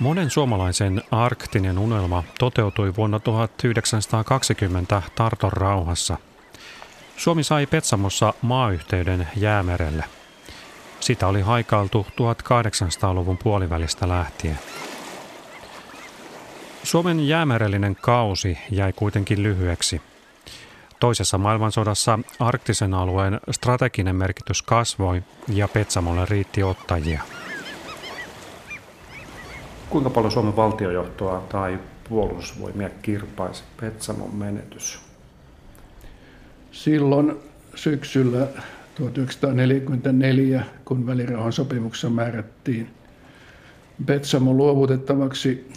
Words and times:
Monen 0.00 0.30
suomalaisen 0.30 1.02
arktinen 1.10 1.78
unelma 1.78 2.24
toteutui 2.38 2.96
vuonna 2.96 3.20
1920 3.20 5.02
Tarton 5.14 5.52
rauhassa. 5.52 6.16
Suomi 7.16 7.44
sai 7.44 7.66
Petsamossa 7.66 8.34
maayhteyden 8.42 9.28
jäämerelle. 9.36 10.04
Sitä 11.00 11.26
oli 11.26 11.40
haikailtu 11.40 12.06
1800-luvun 12.10 13.38
puolivälistä 13.38 14.08
lähtien. 14.08 14.58
Suomen 16.82 17.28
jäämerellinen 17.28 17.96
kausi 18.00 18.58
jäi 18.70 18.92
kuitenkin 18.92 19.42
lyhyeksi. 19.42 20.02
Toisessa 21.00 21.38
maailmansodassa 21.38 22.18
arktisen 22.40 22.94
alueen 22.94 23.40
strateginen 23.50 24.16
merkitys 24.16 24.62
kasvoi 24.62 25.22
ja 25.48 25.68
Petsamolle 25.68 26.24
riitti 26.24 26.62
ottajia. 26.62 27.22
Kuinka 29.90 30.10
paljon 30.10 30.32
Suomen 30.32 30.56
valtiojohtoa 30.56 31.46
tai 31.48 31.78
puolustusvoimia 32.08 32.90
kirpaisi 33.02 33.62
Petsamon 33.80 34.34
menetys? 34.34 34.98
Silloin 36.72 37.36
syksyllä 37.74 38.46
1944, 38.94 40.64
kun 40.84 41.06
välirauhan 41.06 41.52
sopimuksessa 41.52 42.10
määrättiin 42.10 42.88
Petsamo 44.06 44.52
luovutettavaksi 44.52 45.70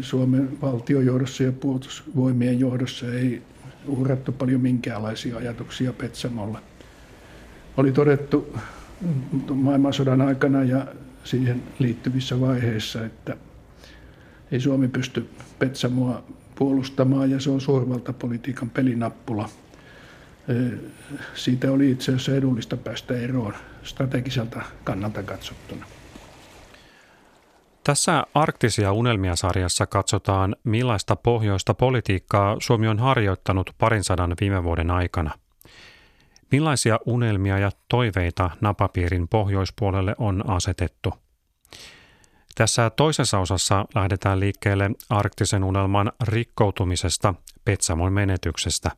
Suomen 0.00 0.60
valtiojohdossa 0.62 1.42
ja 1.42 1.52
puolustusvoimien 1.52 2.60
johdossa 2.60 3.06
ei 3.06 3.42
uhrattu 3.86 4.32
paljon 4.32 4.60
minkäänlaisia 4.60 5.36
ajatuksia 5.36 5.92
Petsamolle. 5.92 6.58
Oli 7.76 7.92
todettu 7.92 8.58
maailmansodan 9.54 10.20
aikana 10.20 10.64
ja 10.64 10.86
siihen 11.24 11.62
liittyvissä 11.78 12.40
vaiheissa, 12.40 13.04
että 13.04 13.36
ei 14.54 14.60
Suomi 14.60 14.88
pysty 14.88 15.30
Petsamoa 15.58 16.22
puolustamaan 16.54 17.30
ja 17.30 17.40
se 17.40 17.50
on 17.50 17.60
suurvaltapolitiikan 17.60 18.70
pelinappula. 18.70 19.48
Siitä 21.34 21.72
oli 21.72 21.90
itse 21.90 22.12
asiassa 22.12 22.34
edullista 22.34 22.76
päästä 22.76 23.14
eroon 23.14 23.54
strategiselta 23.82 24.62
kannalta 24.84 25.22
katsottuna. 25.22 25.86
Tässä 27.84 28.24
Arktisia 28.34 28.92
unelmia-sarjassa 28.92 29.86
katsotaan, 29.86 30.56
millaista 30.64 31.16
pohjoista 31.16 31.74
politiikkaa 31.74 32.56
Suomi 32.60 32.88
on 32.88 32.98
harjoittanut 32.98 33.70
parin 33.78 34.04
sadan 34.04 34.34
viime 34.40 34.64
vuoden 34.64 34.90
aikana. 34.90 35.30
Millaisia 36.50 36.98
unelmia 37.06 37.58
ja 37.58 37.70
toiveita 37.88 38.50
napapiirin 38.60 39.28
pohjoispuolelle 39.28 40.14
on 40.18 40.50
asetettu– 40.50 41.14
tässä 42.54 42.90
toisessa 42.90 43.38
osassa 43.38 43.84
lähdetään 43.94 44.40
liikkeelle 44.40 44.90
arktisen 45.10 45.64
unelman 45.64 46.12
rikkoutumisesta 46.22 47.34
Petsamon 47.64 48.12
menetyksestä. 48.12 48.90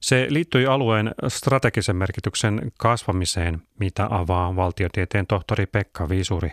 Se 0.00 0.26
liittyi 0.30 0.66
alueen 0.66 1.14
strategisen 1.28 1.96
merkityksen 1.96 2.72
kasvamiseen, 2.78 3.62
mitä 3.80 4.08
avaa 4.10 4.56
valtiotieteen 4.56 5.26
tohtori 5.26 5.66
Pekka 5.66 6.08
Viisuri. 6.08 6.52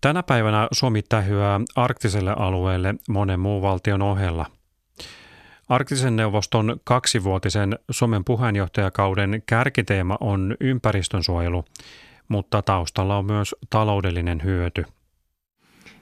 Tänä 0.00 0.22
päivänä 0.22 0.68
Suomi 0.72 1.02
tähyää 1.02 1.60
arktiselle 1.76 2.34
alueelle 2.38 2.94
monen 3.08 3.40
muun 3.40 3.62
valtion 3.62 4.02
ohella. 4.02 4.46
Arktisen 5.68 6.16
neuvoston 6.16 6.80
kaksivuotisen 6.84 7.78
Suomen 7.90 8.24
puheenjohtajakauden 8.24 9.42
kärkiteema 9.46 10.16
on 10.20 10.56
ympäristönsuojelu– 10.60 11.64
mutta 12.28 12.62
taustalla 12.62 13.18
on 13.18 13.24
myös 13.24 13.54
taloudellinen 13.70 14.42
hyöty. 14.44 14.84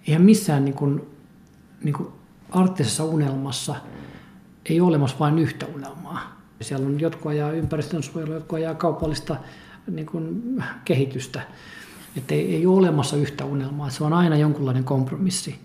Eihän 0.07 0.23
missään 0.23 0.65
niin 0.65 0.75
kuin, 0.75 1.03
niin 1.85 1.95
kuin 1.95 2.09
arktisessa 2.51 3.05
unelmassa 3.05 3.77
ei 4.65 4.81
ole 4.81 4.89
olemassa 4.89 5.19
vain 5.19 5.39
yhtä 5.39 5.67
unelmaa. 5.67 6.43
Siellä 6.61 6.87
on 6.87 7.01
jotkut 7.01 7.31
ajaa 7.31 7.53
ympäristönsuojelua, 7.53 8.35
jotkut 8.35 8.57
ajaa 8.57 8.75
kaupallista 8.75 9.37
niin 9.91 10.07
kuin, 10.07 10.43
kehitystä. 10.85 11.43
Että 12.17 12.35
ei, 12.35 12.55
ei 12.55 12.67
ole 12.67 12.79
olemassa 12.79 13.17
yhtä 13.17 13.45
unelmaa, 13.45 13.91
se 13.91 14.05
on 14.05 14.13
aina 14.13 14.37
jonkunlainen 14.37 14.85
kompromissi. 14.85 15.59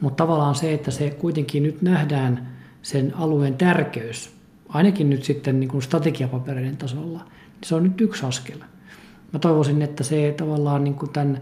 Mutta 0.00 0.24
tavallaan 0.24 0.54
se, 0.54 0.74
että 0.74 0.90
se 0.90 1.10
kuitenkin 1.10 1.62
nyt 1.62 1.82
nähdään 1.82 2.56
sen 2.82 3.16
alueen 3.16 3.54
tärkeys, 3.54 4.34
ainakin 4.68 5.10
nyt 5.10 5.24
sitten 5.24 5.60
niin 5.60 5.70
kuin 5.70 5.82
strategiapapereiden 5.82 6.76
tasolla, 6.76 7.18
niin 7.18 7.64
se 7.64 7.74
on 7.74 7.82
nyt 7.82 8.00
yksi 8.00 8.26
askel 8.26 8.58
mä 9.34 9.38
toivoisin, 9.38 9.82
että 9.82 10.04
se 10.04 10.34
tavallaan 10.36 10.84
niin 10.84 10.94
kuin 10.94 11.12
tämän 11.12 11.40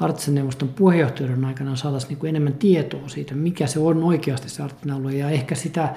arktisen 0.00 0.34
neuvoston 0.34 0.68
puheenjohtajuuden 0.68 1.44
aikana 1.44 1.76
saataisiin 1.76 2.08
niin 2.08 2.18
kuin 2.18 2.28
enemmän 2.28 2.54
tietoa 2.54 3.08
siitä, 3.08 3.34
mikä 3.34 3.66
se 3.66 3.78
on 3.78 4.04
oikeasti 4.04 4.48
se 4.48 4.62
arktinen 4.62 4.96
alue 4.96 5.12
ja 5.12 5.30
ehkä 5.30 5.54
sitä 5.54 5.94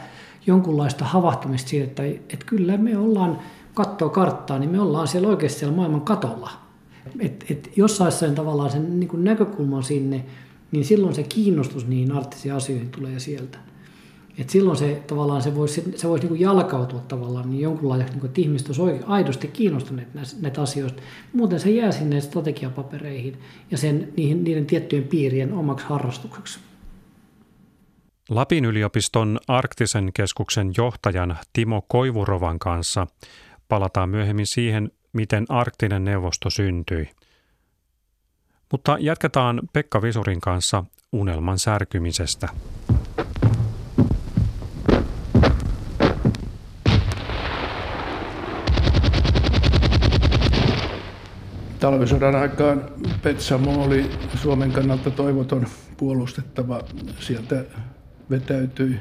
jonkunlaista 0.47 1.05
havahtumista 1.05 1.69
siitä, 1.69 1.85
että, 1.85 2.03
että 2.03 2.45
kyllä 2.45 2.77
me 2.77 2.97
ollaan, 2.97 3.39
katsoa 3.73 4.09
karttaa, 4.09 4.59
niin 4.59 4.69
me 4.69 4.79
ollaan 4.79 5.07
siellä 5.07 5.27
oikeasti 5.27 5.59
siellä 5.59 5.75
maailman 5.75 6.01
katolla. 6.01 6.49
Et, 7.19 7.45
et 7.51 7.71
jos 7.75 7.97
saisi 7.97 8.17
sen 8.17 8.35
tavallaan 8.35 8.69
sen 8.69 8.99
niin 8.99 9.23
näkökulman 9.23 9.83
sinne, 9.83 10.25
niin 10.71 10.85
silloin 10.85 11.15
se 11.15 11.23
kiinnostus 11.23 11.87
niihin 11.87 12.11
arktisiin 12.11 12.53
asioihin 12.53 12.89
tulee 12.89 13.19
sieltä. 13.19 13.57
Et 14.37 14.49
silloin 14.49 14.77
se 14.77 15.03
tavallaan 15.07 15.41
se 15.41 15.55
voisi, 15.55 15.93
se 15.95 16.09
voisi 16.09 16.27
niin 16.27 16.39
jalkautua 16.39 16.99
tavallaan 16.99 17.49
niin 17.49 17.61
jonkunlaisesti, 17.61 18.11
niin 18.11 18.19
kuin, 18.19 18.29
että 18.29 18.41
ihmiset 18.41 18.79
olisivat 18.79 19.03
aidosti 19.07 19.47
kiinnostuneet 19.47 20.13
näitä, 20.13 20.31
näitä 20.41 20.61
asioista. 20.61 21.01
Muuten 21.33 21.59
se 21.59 21.69
jää 21.69 21.91
sinne 21.91 22.21
strategiapapereihin 22.21 23.39
ja 23.71 23.77
sen, 23.77 24.13
niihin, 24.17 24.43
niiden 24.43 24.65
tiettyjen 24.65 25.07
piirien 25.07 25.53
omaksi 25.53 25.85
harrastukseksi. 25.85 26.59
Lapin 28.29 28.65
yliopiston 28.65 29.39
arktisen 29.47 30.09
keskuksen 30.13 30.71
johtajan 30.77 31.37
Timo 31.53 31.85
Koivurovan 31.87 32.59
kanssa 32.59 33.07
palataan 33.67 34.09
myöhemmin 34.09 34.47
siihen, 34.47 34.91
miten 35.13 35.45
arktinen 35.49 36.05
neuvosto 36.05 36.49
syntyi. 36.49 37.09
Mutta 38.71 38.97
jatketaan 38.99 39.61
Pekka 39.73 40.01
Visurin 40.01 40.41
kanssa 40.41 40.83
unelman 41.11 41.59
särkymisestä. 41.59 42.49
Talvisodan 51.79 52.35
aikaan 52.35 52.85
Petsamo 53.23 53.83
oli 53.83 54.05
Suomen 54.35 54.71
kannalta 54.71 55.11
toivoton 55.11 55.65
puolustettava. 55.97 56.81
Sieltä 57.19 57.63
vetäytyi 58.29 58.99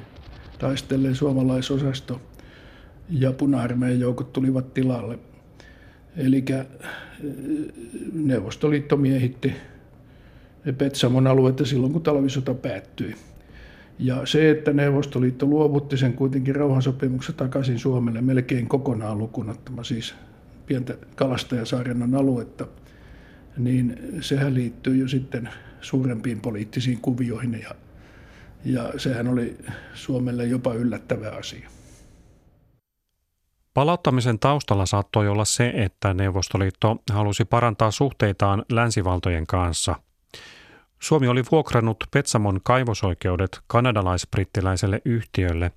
taistellen 0.59 1.15
suomalaisosasto 1.15 2.21
ja 3.11 3.33
puna-armeijan 3.33 4.01
joukot 4.01 4.33
tulivat 4.33 4.75
tilalle. 4.75 5.19
Eli 6.17 6.45
eh, 6.51 6.67
Neuvostoliitto 8.13 8.97
miehitti 8.97 9.53
Petsamon 10.79 11.27
aluetta 11.27 11.65
silloin, 11.65 11.93
kun 11.93 12.03
talvisota 12.03 12.55
päättyi. 12.55 13.15
Ja 13.99 14.27
se, 14.27 14.51
että 14.51 14.73
Neuvostoliitto 14.73 15.47
luovutti 15.47 15.97
sen 15.97 16.13
kuitenkin 16.13 16.57
rauhansopimuksen 16.57 17.35
takaisin 17.35 17.79
Suomelle 17.79 18.21
melkein 18.21 18.69
kokonaan 18.69 19.19
lukunottama, 19.19 19.85
siis 19.85 20.15
pientä 20.67 20.95
kalastajasaarennan 21.15 22.15
aluetta, 22.15 22.67
niin 23.57 23.99
sehän 24.21 24.55
liittyy 24.55 24.97
jo 24.97 25.09
sitten 25.09 25.49
suurempiin 25.81 26.41
poliittisiin 26.41 27.01
kuvioihin 27.01 27.61
ja, 27.63 27.71
ja 28.65 28.93
sehän 28.97 29.29
oli 29.29 29.59
Suomelle 29.95 30.45
jopa 30.45 30.75
yllättävä 30.75 31.31
asia. 31.31 31.71
Palauttamisen 33.75 34.39
taustalla 34.39 34.87
saattoi 34.87 35.29
olla 35.29 35.45
se, 35.45 35.73
että 35.75 36.15
Neuvostoliitto 36.15 36.97
halusi 37.13 37.45
parantaa 37.45 37.91
suhteitaan 37.91 38.65
länsivaltojen 38.73 39.47
kanssa. 39.47 39.95
Suomi 40.99 41.29
oli 41.29 41.43
vuokrannut 41.51 42.05
Petsamon 42.11 42.61
kaivosoikeudet 42.63 43.61
kanadalais-brittiläiselle 43.67 45.01
yhtiölle– 45.05 45.73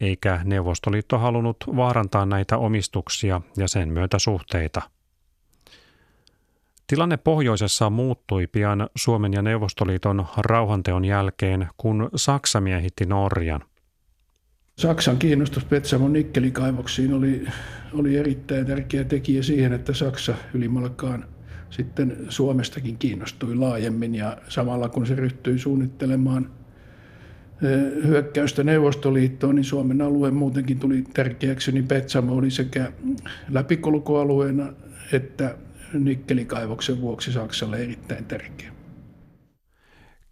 eikä 0.00 0.40
Neuvostoliitto 0.44 1.18
halunnut 1.18 1.56
vaarantaa 1.76 2.26
näitä 2.26 2.58
omistuksia 2.58 3.40
ja 3.56 3.68
sen 3.68 3.88
myötä 3.88 4.18
suhteita. 4.18 4.82
Tilanne 6.86 7.16
pohjoisessa 7.16 7.90
muuttui 7.90 8.46
pian 8.46 8.88
Suomen 8.96 9.32
ja 9.32 9.42
Neuvostoliiton 9.42 10.26
rauhanteon 10.36 11.04
jälkeen, 11.04 11.68
kun 11.76 12.10
Saksa 12.16 12.60
miehitti 12.60 13.06
Norjan. 13.06 13.60
Saksan 14.78 15.18
kiinnostus 15.18 15.64
Petsamon 15.64 16.12
nikkelikaivoksiin 16.12 17.14
oli, 17.14 17.46
oli 17.92 18.16
erittäin 18.16 18.66
tärkeä 18.66 19.04
tekijä 19.04 19.42
siihen, 19.42 19.72
että 19.72 19.94
Saksa 19.94 20.34
ylimalkaan 20.54 21.24
sitten 21.70 22.16
Suomestakin 22.28 22.98
kiinnostui 22.98 23.54
laajemmin 23.54 24.14
ja 24.14 24.36
samalla 24.48 24.88
kun 24.88 25.06
se 25.06 25.14
ryhtyi 25.14 25.58
suunnittelemaan– 25.58 26.50
hyökkäystä 28.06 28.64
Neuvostoliittoon, 28.64 29.54
niin 29.54 29.64
Suomen 29.64 30.02
alue 30.02 30.30
muutenkin 30.30 30.78
tuli 30.78 31.04
tärkeäksi, 31.14 31.72
niin 31.72 31.88
Petsamo 31.88 32.34
oli 32.34 32.50
sekä 32.50 32.92
läpikulkualueena 33.48 34.72
että 35.12 35.56
nikkelikaivoksen 35.92 37.00
vuoksi 37.00 37.32
Saksalle 37.32 37.76
erittäin 37.76 38.24
tärkeä. 38.24 38.72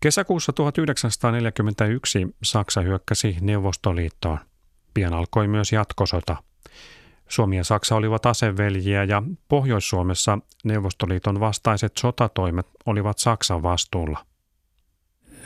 Kesäkuussa 0.01 0.53
1941 0.53 2.27
Saksa 2.43 2.81
hyökkäsi 2.81 3.37
Neuvostoliittoon. 3.41 4.39
Pian 4.95 5.15
alkoi 5.15 5.49
myös 5.49 5.73
jatkosota. 5.73 6.37
Suomi 7.29 7.57
ja 7.57 7.65
Saksa 7.65 7.97
olivat 7.97 8.27
aseveljiä 8.27 9.05
ja 9.05 9.23
Pohjois-Suomessa 9.49 10.39
Neuvostoliiton 10.65 11.41
vastaiset 11.41 11.93
sotatoimet 11.99 12.67
olivat 12.87 13.19
Saksan 13.19 13.63
vastuulla. 13.63 14.27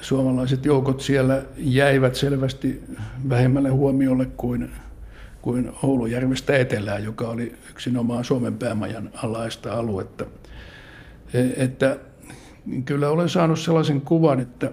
Suomalaiset 0.01 0.65
joukot 0.65 1.01
siellä 1.01 1.43
jäivät 1.57 2.15
selvästi 2.15 2.85
vähemmälle 3.29 3.69
huomiolle 3.69 4.27
kuin, 4.37 4.71
kuin 5.43 5.73
Oulujärvestä 5.83 6.57
etelään, 6.57 7.05
joka 7.05 7.29
oli 7.29 7.55
yksinomaan 7.71 8.25
Suomen 8.25 8.55
päämajan 8.55 9.11
alaista 9.23 9.73
aluetta. 9.73 10.25
E, 11.35 11.65
että 11.65 11.99
kyllä 12.85 13.09
olen 13.09 13.29
saanut 13.29 13.59
sellaisen 13.59 14.01
kuvan, 14.01 14.41
että 14.41 14.73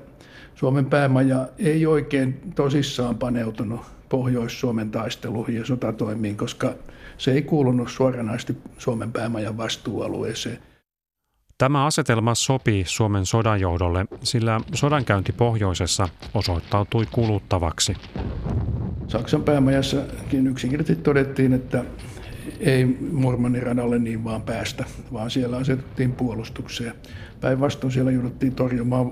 Suomen 0.56 0.86
päämaja 0.86 1.48
ei 1.58 1.86
oikein 1.86 2.54
tosissaan 2.56 3.18
paneutunut 3.18 3.82
Pohjois-Suomen 4.10 4.92
taisteluihin 4.92 5.56
ja 5.56 5.66
sotatoimiin, 5.66 6.38
koska 6.38 6.74
se 7.18 7.32
ei 7.32 7.42
kuulunut 7.42 7.90
suoranaisesti 7.90 8.58
Suomen 8.78 9.12
päämajan 9.12 9.58
vastuualueeseen. 9.58 10.58
Tämä 11.58 11.86
asetelma 11.86 12.36
sopii 12.36 12.84
Suomen 12.88 13.26
sodanjohdolle, 13.26 14.06
sillä 14.24 14.62
sodankäynti 14.74 15.32
pohjoisessa 15.32 16.10
osoittautui 16.34 17.06
kuluttavaksi. 17.12 17.94
Saksan 19.08 19.44
päämajassakin 19.44 20.48
yksinkertaisesti 20.48 21.04
todettiin, 21.04 21.54
että 21.54 21.86
ei 22.60 22.86
Murmanin 23.12 23.64
radalle 23.64 24.00
niin 24.00 24.24
vaan 24.24 24.42
päästä, 24.42 24.86
vaan 25.14 25.32
siellä 25.32 25.58
asetettiin 25.58 26.12
puolustukseen. 26.12 26.94
Päinvastoin 27.42 27.94
siellä 27.94 28.12
jouduttiin 28.12 28.56
torjumaan 28.56 29.12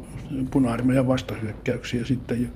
puna-armeijan 0.51 1.07
vastahyökkäyksiä 1.07 2.05
sitten 2.05 2.51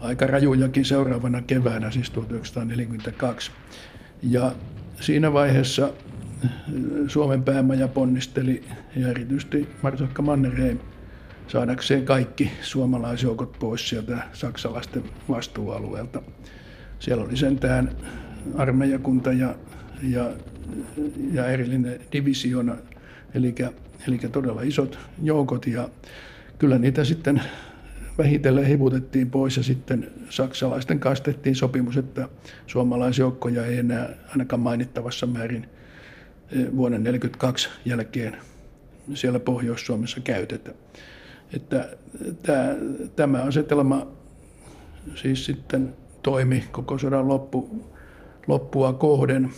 aika 0.00 0.26
rajujakin 0.26 0.84
seuraavana 0.84 1.42
keväänä, 1.42 1.90
siis 1.90 2.10
1942. 2.10 3.50
Ja 4.22 4.52
siinä 5.00 5.32
vaiheessa 5.32 5.92
Suomen 7.08 7.42
päämaja 7.42 7.88
ponnisteli 7.88 8.64
ja 8.96 9.08
erityisesti 9.08 9.68
Marsakka 9.82 10.22
Mannerheim 10.22 10.78
saadakseen 11.48 12.04
kaikki 12.04 12.50
suomalaisjoukot 12.62 13.56
pois 13.58 13.88
sieltä 13.88 14.22
saksalaisten 14.32 15.04
vastuualueelta. 15.28 16.22
Siellä 16.98 17.24
oli 17.24 17.36
sentään 17.36 17.90
armeijakunta 18.56 19.32
ja, 19.32 19.54
ja, 20.02 20.30
ja 21.32 21.46
erillinen 21.46 22.00
divisiona, 22.12 22.76
eli, 23.34 23.54
eli 24.08 24.18
todella 24.18 24.62
isot 24.62 24.98
joukot 25.22 25.66
ja 25.66 25.88
kyllä 26.58 26.78
niitä 26.78 27.04
sitten 27.04 27.42
vähitellen 28.18 28.66
hivutettiin 28.66 29.30
pois 29.30 29.56
ja 29.56 29.62
sitten 29.62 30.10
saksalaisten 30.30 31.00
kanssa 31.00 31.24
tehtiin 31.24 31.56
sopimus, 31.56 31.96
että 31.96 32.28
suomalaisjoukkoja 32.66 33.66
ei 33.66 33.78
enää 33.78 34.08
ainakaan 34.28 34.60
mainittavassa 34.60 35.26
määrin 35.26 35.66
vuoden 36.52 37.04
1942 37.04 37.68
jälkeen 37.84 38.36
siellä 39.14 39.40
Pohjois-Suomessa 39.40 40.20
käytetä. 40.20 40.74
Että 41.56 41.88
tämä, 42.42 42.76
tämä 43.16 43.42
asetelma 43.42 44.06
siis 45.14 45.46
sitten 45.46 45.94
toimi 46.22 46.64
koko 46.72 46.98
sodan 46.98 47.28
loppu, 47.28 47.84
loppua 48.46 48.92
kohden, 48.92 49.50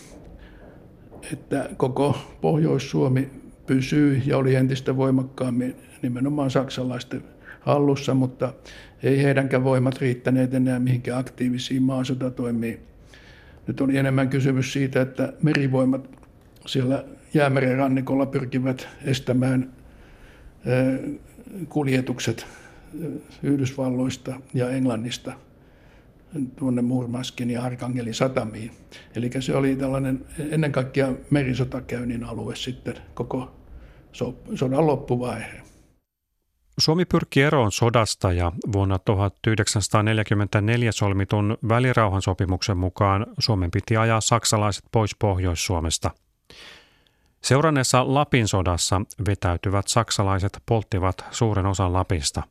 että 1.33 1.69
koko 1.77 2.19
Pohjois-Suomi 2.41 3.31
pysyi 3.67 4.23
ja 4.27 4.39
oli 4.39 4.55
entistä 4.55 4.97
voimakkaammin 4.97 5.77
nimenomaan 6.03 6.51
saksalaisten 6.51 7.23
hallussa, 7.61 8.15
mutta 8.15 8.53
ei 9.03 9.23
heidänkään 9.23 9.65
voimat 9.65 9.99
riittäneet 9.99 10.55
enää 10.55 10.79
mihinkään 10.79 11.19
aktiivisiin 11.19 11.83
maasotatoimiin. 11.83 12.81
Nyt 13.67 13.81
on 13.81 13.97
enemmän 13.97 14.29
kysymys 14.29 14.73
siitä, 14.73 15.01
että 15.01 15.33
merivoimat 15.43 16.22
siellä 16.67 17.05
jäämeren 17.35 17.79
rannikolla 17.79 18.27
pyrkivät 18.27 18.89
estämään 19.05 19.73
kuljetukset 21.69 22.47
Yhdysvalloista 23.43 24.41
ja 24.55 24.71
Englannista 24.71 25.33
tuonne 26.57 26.83
Murmaskin 26.83 27.51
ja 27.51 27.63
Arkangelin 27.63 28.15
satamiin. 28.15 28.71
Eli 29.17 29.31
se 29.41 29.57
oli 29.57 29.77
tällainen 29.77 30.25
ennen 30.51 30.73
kaikkea 30.73 31.13
merisotakäynnin 31.31 32.25
alue 32.25 32.57
sitten 32.57 32.95
koko 33.15 33.53
sodan 34.55 34.87
loppuvaihe. 34.87 35.63
Suomi 36.79 37.05
pyrki 37.05 37.43
eroon 37.43 37.73
sodasta 37.73 38.33
ja 38.33 38.53
vuonna 38.73 38.99
1944 38.99 40.93
solmitun 40.93 41.59
välirauhansopimuksen 41.69 42.77
mukaan 42.77 43.27
Suomen 43.39 43.71
piti 43.71 43.97
ajaa 43.97 44.21
saksalaiset 44.21 44.85
pois 44.93 45.17
Pohjois-Suomesta. 45.19 46.11
Seuranneessa 47.43 48.15
Lapin 48.15 48.49
sodassa 48.49 49.01
vetäytyvät 49.27 49.89
saksalaiset 49.89 50.63
polttivat 50.67 51.25
suuren 51.31 51.67
osan 51.67 51.93
Lapista. 51.93 52.43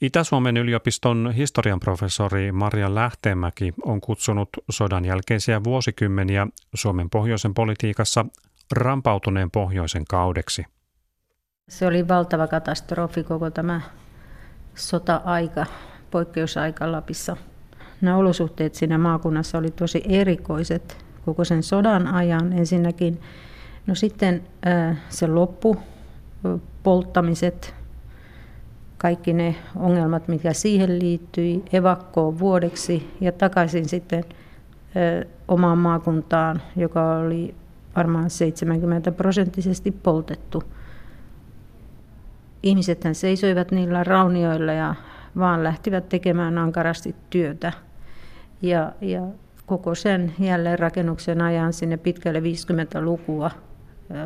Itä-Suomen 0.00 0.56
yliopiston 0.56 1.32
historian 1.36 1.80
professori 1.80 2.52
Maria 2.52 2.94
Lähteenmäki 2.94 3.74
on 3.84 4.00
kutsunut 4.00 4.48
sodan 4.70 5.04
jälkeisiä 5.04 5.64
vuosikymmeniä 5.64 6.46
Suomen 6.74 7.10
pohjoisen 7.10 7.54
politiikassa 7.54 8.26
rampautuneen 8.72 9.50
pohjoisen 9.50 10.04
kaudeksi– 10.04 10.64
se 11.70 11.86
oli 11.86 12.08
valtava 12.08 12.46
katastrofi 12.46 13.24
koko 13.24 13.50
tämä 13.50 13.80
sota-aika, 14.74 15.66
poikkeusaika 16.10 16.92
Lapissa. 16.92 17.36
Nämä 18.00 18.16
olosuhteet 18.16 18.74
siinä 18.74 18.98
maakunnassa 18.98 19.58
oli 19.58 19.70
tosi 19.70 20.02
erikoiset 20.08 21.04
koko 21.24 21.44
sen 21.44 21.62
sodan 21.62 22.06
ajan 22.06 22.52
ensinnäkin. 22.52 23.20
No 23.86 23.94
sitten 23.94 24.42
se 25.08 25.26
loppu, 25.26 25.76
polttamiset, 26.82 27.74
kaikki 28.98 29.32
ne 29.32 29.54
ongelmat, 29.76 30.28
mitkä 30.28 30.52
siihen 30.52 30.98
liittyi, 30.98 31.64
evakkoon 31.72 32.38
vuodeksi 32.38 33.16
ja 33.20 33.32
takaisin 33.32 33.88
sitten 33.88 34.24
omaan 35.48 35.78
maakuntaan, 35.78 36.62
joka 36.76 37.16
oli 37.16 37.54
varmaan 37.96 38.30
70 38.30 39.12
prosenttisesti 39.12 39.90
poltettu– 39.90 40.62
ihmiset 42.62 43.04
seisoivat 43.12 43.70
niillä 43.70 44.04
raunioilla 44.04 44.72
ja 44.72 44.94
vaan 45.38 45.64
lähtivät 45.64 46.08
tekemään 46.08 46.58
ankarasti 46.58 47.14
työtä. 47.30 47.72
Ja, 48.62 48.92
ja 49.00 49.22
koko 49.70 49.94
sen 49.94 50.32
jälleenrakennuksen 50.38 51.42
ajan 51.42 51.72
sinne 51.72 51.96
pitkälle 51.96 52.40
50-lukua 52.40 53.50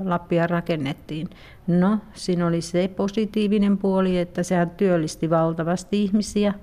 Lappia 0.04 0.46
rakennettiin. 0.46 1.30
No, 1.66 1.98
siinä 2.14 2.46
oli 2.46 2.60
se 2.60 2.90
positiivinen 2.96 3.78
puoli, 3.78 4.18
että 4.18 4.42
sehän 4.42 4.70
työllisti 4.70 5.30
valtavasti 5.30 6.02
ihmisiä, 6.02 6.54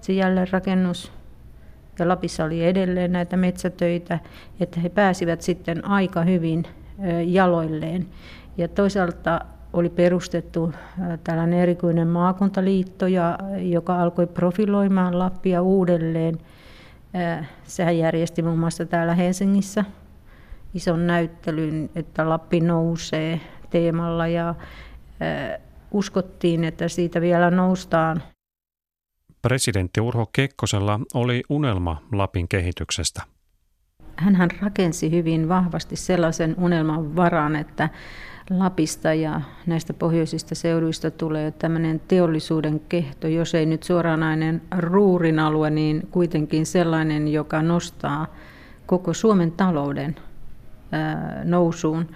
se 0.00 0.12
jälleenrakennus. 0.12 1.12
Ja 1.98 2.08
Lapissa 2.08 2.44
oli 2.44 2.64
edelleen 2.64 3.12
näitä 3.12 3.36
metsätöitä, 3.36 4.18
että 4.60 4.80
he 4.80 4.88
pääsivät 4.88 5.42
sitten 5.42 5.84
aika 5.84 6.22
hyvin 6.22 6.64
jaloilleen. 7.26 8.06
Ja 8.56 8.68
toisaalta 8.68 9.40
oli 9.72 9.88
perustettu 9.88 10.72
tällainen 11.24 11.58
erikoinen 11.58 12.08
maakuntaliitto, 12.08 13.06
joka 13.58 14.02
alkoi 14.02 14.26
profiloimaan 14.26 15.18
Lappia 15.18 15.62
uudelleen. 15.62 16.38
Sehän 17.64 17.98
järjesti 17.98 18.42
muun 18.42 18.58
muassa 18.58 18.86
täällä 18.86 19.14
Helsingissä 19.14 19.84
ison 20.74 21.06
näyttelyn, 21.06 21.90
että 21.94 22.28
Lappi 22.28 22.60
nousee 22.60 23.40
teemalla 23.70 24.26
ja 24.26 24.54
uskottiin, 25.90 26.64
että 26.64 26.88
siitä 26.88 27.20
vielä 27.20 27.50
noustaan. 27.50 28.22
Presidentti 29.42 30.00
Urho 30.00 30.26
Kekkosella 30.32 31.00
oli 31.14 31.42
unelma 31.48 32.02
Lapin 32.12 32.48
kehityksestä. 32.48 33.22
Hän 34.20 34.50
rakensi 34.60 35.10
hyvin 35.10 35.48
vahvasti 35.48 35.96
sellaisen 35.96 36.54
unelman 36.58 37.16
varaan, 37.16 37.56
että 37.56 37.88
Lapista 38.50 39.14
ja 39.14 39.40
näistä 39.66 39.94
pohjoisista 39.94 40.54
seuduista 40.54 41.10
tulee 41.10 41.50
tämmöinen 41.50 42.00
teollisuuden 42.08 42.80
kehto, 42.88 43.28
jos 43.28 43.54
ei 43.54 43.66
nyt 43.66 43.82
suoranainen 43.82 44.62
ruurin 44.78 45.38
alue, 45.38 45.70
niin 45.70 46.08
kuitenkin 46.10 46.66
sellainen, 46.66 47.28
joka 47.28 47.62
nostaa 47.62 48.26
koko 48.86 49.12
Suomen 49.12 49.52
talouden 49.52 50.16
nousuun. 51.44 52.06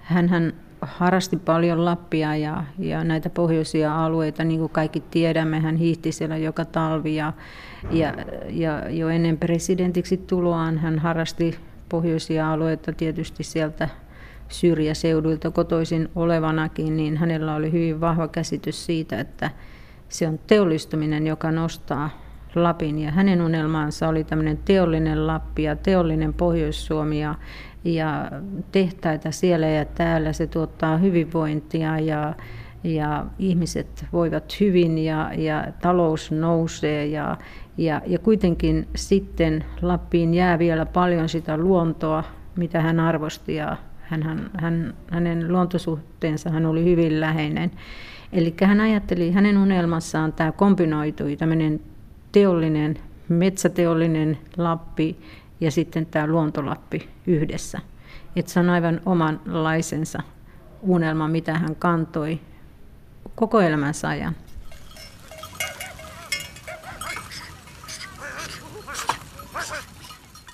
Hänhän 0.00 0.52
harrasti 0.80 1.36
paljon 1.36 1.84
Lappia 1.84 2.36
ja, 2.36 2.64
ja 2.78 3.04
näitä 3.04 3.30
pohjoisia 3.30 4.04
alueita, 4.04 4.44
niin 4.44 4.60
kuin 4.60 4.72
kaikki 4.72 5.00
tiedämme, 5.00 5.60
hän 5.60 5.76
hiihti 5.76 6.12
siellä 6.12 6.36
joka 6.36 6.64
talvi 6.64 7.16
ja, 7.16 7.32
ja, 7.90 8.14
ja 8.48 8.90
jo 8.90 9.08
ennen 9.08 9.38
presidentiksi 9.38 10.16
tuloaan 10.16 10.78
hän 10.78 10.98
harrasti 10.98 11.58
pohjoisia 11.88 12.52
alueita 12.52 12.92
tietysti 12.92 13.42
sieltä 13.42 13.88
syrjäseuduilta 14.48 15.50
kotoisin 15.50 16.08
olevanakin, 16.14 16.96
niin 16.96 17.16
hänellä 17.16 17.54
oli 17.54 17.72
hyvin 17.72 18.00
vahva 18.00 18.28
käsitys 18.28 18.86
siitä, 18.86 19.20
että 19.20 19.50
se 20.08 20.28
on 20.28 20.38
teollistuminen, 20.46 21.26
joka 21.26 21.50
nostaa 21.50 22.10
Lapin. 22.54 22.98
Ja 22.98 23.10
hänen 23.10 23.42
unelmansa 23.42 24.08
oli 24.08 24.24
tämmöinen 24.24 24.58
teollinen 24.64 25.26
Lappi 25.26 25.62
ja 25.62 25.76
teollinen 25.76 26.34
Pohjois-Suomi 26.34 27.20
ja, 27.20 27.34
ja 27.84 28.30
tehtaita 28.72 29.30
siellä 29.30 29.66
ja 29.66 29.84
täällä. 29.84 30.32
Se 30.32 30.46
tuottaa 30.46 30.96
hyvinvointia 30.96 31.98
ja, 31.98 32.34
ja 32.84 33.26
ihmiset 33.38 34.04
voivat 34.12 34.60
hyvin 34.60 34.98
ja, 34.98 35.30
ja 35.36 35.66
talous 35.82 36.30
nousee 36.30 37.06
ja, 37.06 37.36
ja, 37.76 38.00
ja 38.06 38.18
kuitenkin 38.18 38.88
sitten 38.96 39.64
Lappiin 39.82 40.34
jää 40.34 40.58
vielä 40.58 40.86
paljon 40.86 41.28
sitä 41.28 41.56
luontoa, 41.56 42.24
mitä 42.56 42.80
hän 42.80 43.00
arvosti 43.00 43.54
ja 43.54 43.76
hän, 44.00 44.22
hän, 44.22 44.50
hän, 44.56 44.94
hänen 45.10 45.52
luontosuhteensa 45.52 46.50
hän 46.50 46.66
oli 46.66 46.84
hyvin 46.84 47.20
läheinen. 47.20 47.70
Eli 48.32 48.54
hän 48.64 48.80
ajatteli, 48.80 49.32
hänen 49.32 49.58
unelmassaan 49.58 50.32
tämä 50.32 50.52
kombinoitui, 50.52 51.36
tämmöinen 51.36 51.80
teollinen, 52.32 52.98
metsäteollinen 53.28 54.38
Lappi 54.56 55.18
ja 55.60 55.70
sitten 55.70 56.06
tämä 56.06 56.26
luontolappi 56.26 57.08
yhdessä. 57.26 57.80
Et 58.36 58.48
se 58.48 58.60
on 58.60 58.70
aivan 58.70 59.00
omanlaisensa 59.06 60.22
unelma, 60.82 61.28
mitä 61.28 61.58
hän 61.58 61.76
kantoi 61.76 62.40
koko 63.34 63.60
elämänsä 63.60 64.08
ajan. 64.08 64.36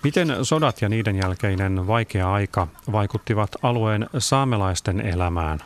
Miten 0.04 0.44
sodat 0.44 0.82
ja 0.82 0.88
niiden 0.88 1.16
jälkeinen 1.16 1.86
vaikea 1.86 2.32
aika 2.32 2.66
vaikuttivat 2.92 3.50
alueen 3.62 4.06
saamelaisten 4.18 5.00
elämään? 5.00 5.58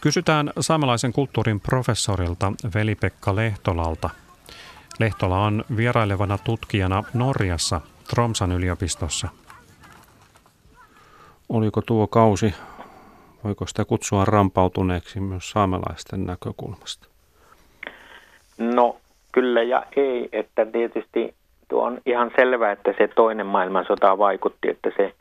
Kysytään 0.00 0.52
saamelaisen 0.60 1.12
kulttuurin 1.12 1.60
professorilta 1.60 2.52
Veli-Pekka 2.74 3.36
Lehtolalta. 3.36 4.10
Lehtola 4.98 5.44
on 5.44 5.64
vierailevana 5.76 6.38
tutkijana 6.38 7.02
Norjassa 7.14 7.80
Tromsan 8.10 8.52
yliopistossa. 8.52 9.28
Oliko 11.48 11.82
tuo 11.82 12.06
kausi, 12.06 12.54
voiko 13.44 13.66
sitä 13.66 13.84
kutsua 13.84 14.24
rampautuneeksi 14.24 15.20
myös 15.20 15.50
saamelaisten 15.50 16.24
näkökulmasta? 16.26 17.08
No 18.58 18.96
kyllä 19.32 19.62
ja 19.62 19.86
ei, 19.96 20.28
että 20.32 20.66
tietysti 20.66 21.34
tuo 21.68 21.82
on 21.82 21.98
ihan 22.06 22.30
selvää, 22.36 22.72
että 22.72 22.94
se 22.98 23.08
toinen 23.08 23.46
maailmansota 23.46 24.18
vaikutti, 24.18 24.70
että 24.70 24.90
se, 24.96 25.14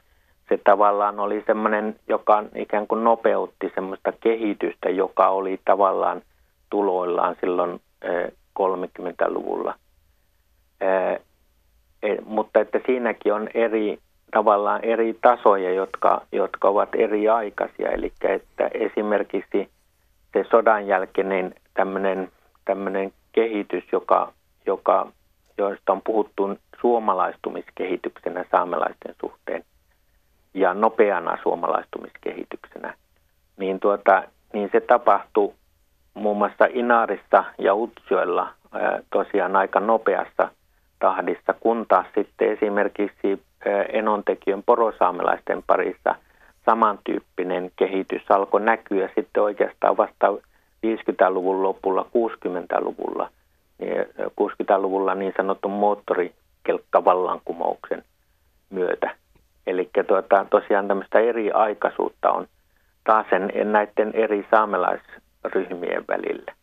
se 0.50 0.60
tavallaan 0.64 1.20
oli 1.20 1.44
semmoinen, 1.48 1.96
joka 2.08 2.44
ikään 2.56 2.88
kuin 2.88 3.04
nopeutti 3.04 3.72
semmoista 3.76 4.12
kehitystä, 4.12 4.90
joka 4.90 5.30
oli 5.30 5.60
tavallaan 5.66 6.22
tuloillaan 6.70 7.36
silloin 7.42 7.82
30-luvulla. 8.60 9.76
E, 10.82 11.18
mutta 12.26 12.60
että 12.60 12.80
siinäkin 12.86 13.34
on 13.34 13.50
eri 13.54 14.00
tavallaan 14.32 14.84
eri 14.84 15.18
tasoja, 15.22 15.74
jotka, 15.74 16.22
jotka 16.32 16.68
ovat 16.68 16.90
eri 16.96 17.30
aikaisia. 17.30 17.92
Eli 17.92 18.12
että 18.22 18.70
esimerkiksi 18.74 19.70
se 20.34 20.46
sodan 20.52 20.88
jälkeinen 20.88 21.56
tämmöinen, 21.74 22.32
tämmöinen 22.66 23.14
kehitys, 23.32 23.84
joka, 23.92 24.34
joka 24.66 25.08
joista 25.58 25.92
on 25.92 26.02
puhuttu 26.02 26.58
suomalaistumiskehityksenä 26.82 28.46
saamelaisten 28.52 29.16
suhteen 29.22 29.64
ja 30.54 30.74
nopeana 30.74 31.38
suomalaistumiskehityksenä, 31.44 32.94
niin, 33.58 33.80
tuota, 33.80 34.24
niin 34.54 34.70
se 34.72 34.80
tapahtui 34.82 35.54
muun 36.14 36.38
muassa 36.38 36.66
Inarissa 36.70 37.44
ja 37.58 37.76
Utsjoella 37.76 38.50
tosiaan 39.10 39.56
aika 39.56 39.80
nopeassa 39.80 40.50
tahdissa, 41.00 41.54
kun 41.60 41.86
taas 41.88 42.06
sitten 42.16 42.52
esimerkiksi 42.52 43.44
enontekijön 43.94 44.64
porosaamelaisten 44.64 45.64
parissa 45.68 46.16
samantyyppinen 46.66 47.72
kehitys 47.76 48.32
alkoi 48.32 48.62
näkyä 48.62 49.10
sitten 49.16 49.44
oikeastaan 49.44 49.98
vasta 49.98 50.28
50-luvun 50.86 51.64
lopulla, 51.64 52.02
60-luvulla– 52.02 53.30
60-luvulla 54.42 55.16
niin 55.16 55.34
sanotun 55.38 55.72
moottorikelkkavallankumouksen 55.72 58.04
myötä. 58.70 59.16
Eli 59.68 59.90
tuota, 60.08 60.46
tosiaan 60.50 60.88
tämmöistä 60.88 61.20
eri 61.20 61.52
aikaisuutta 61.52 62.32
on 62.32 62.48
taas 63.04 63.26
näiden 63.64 64.12
eri 64.14 64.48
saamelaisryhmien 64.52 66.04
välillä. 66.08 66.56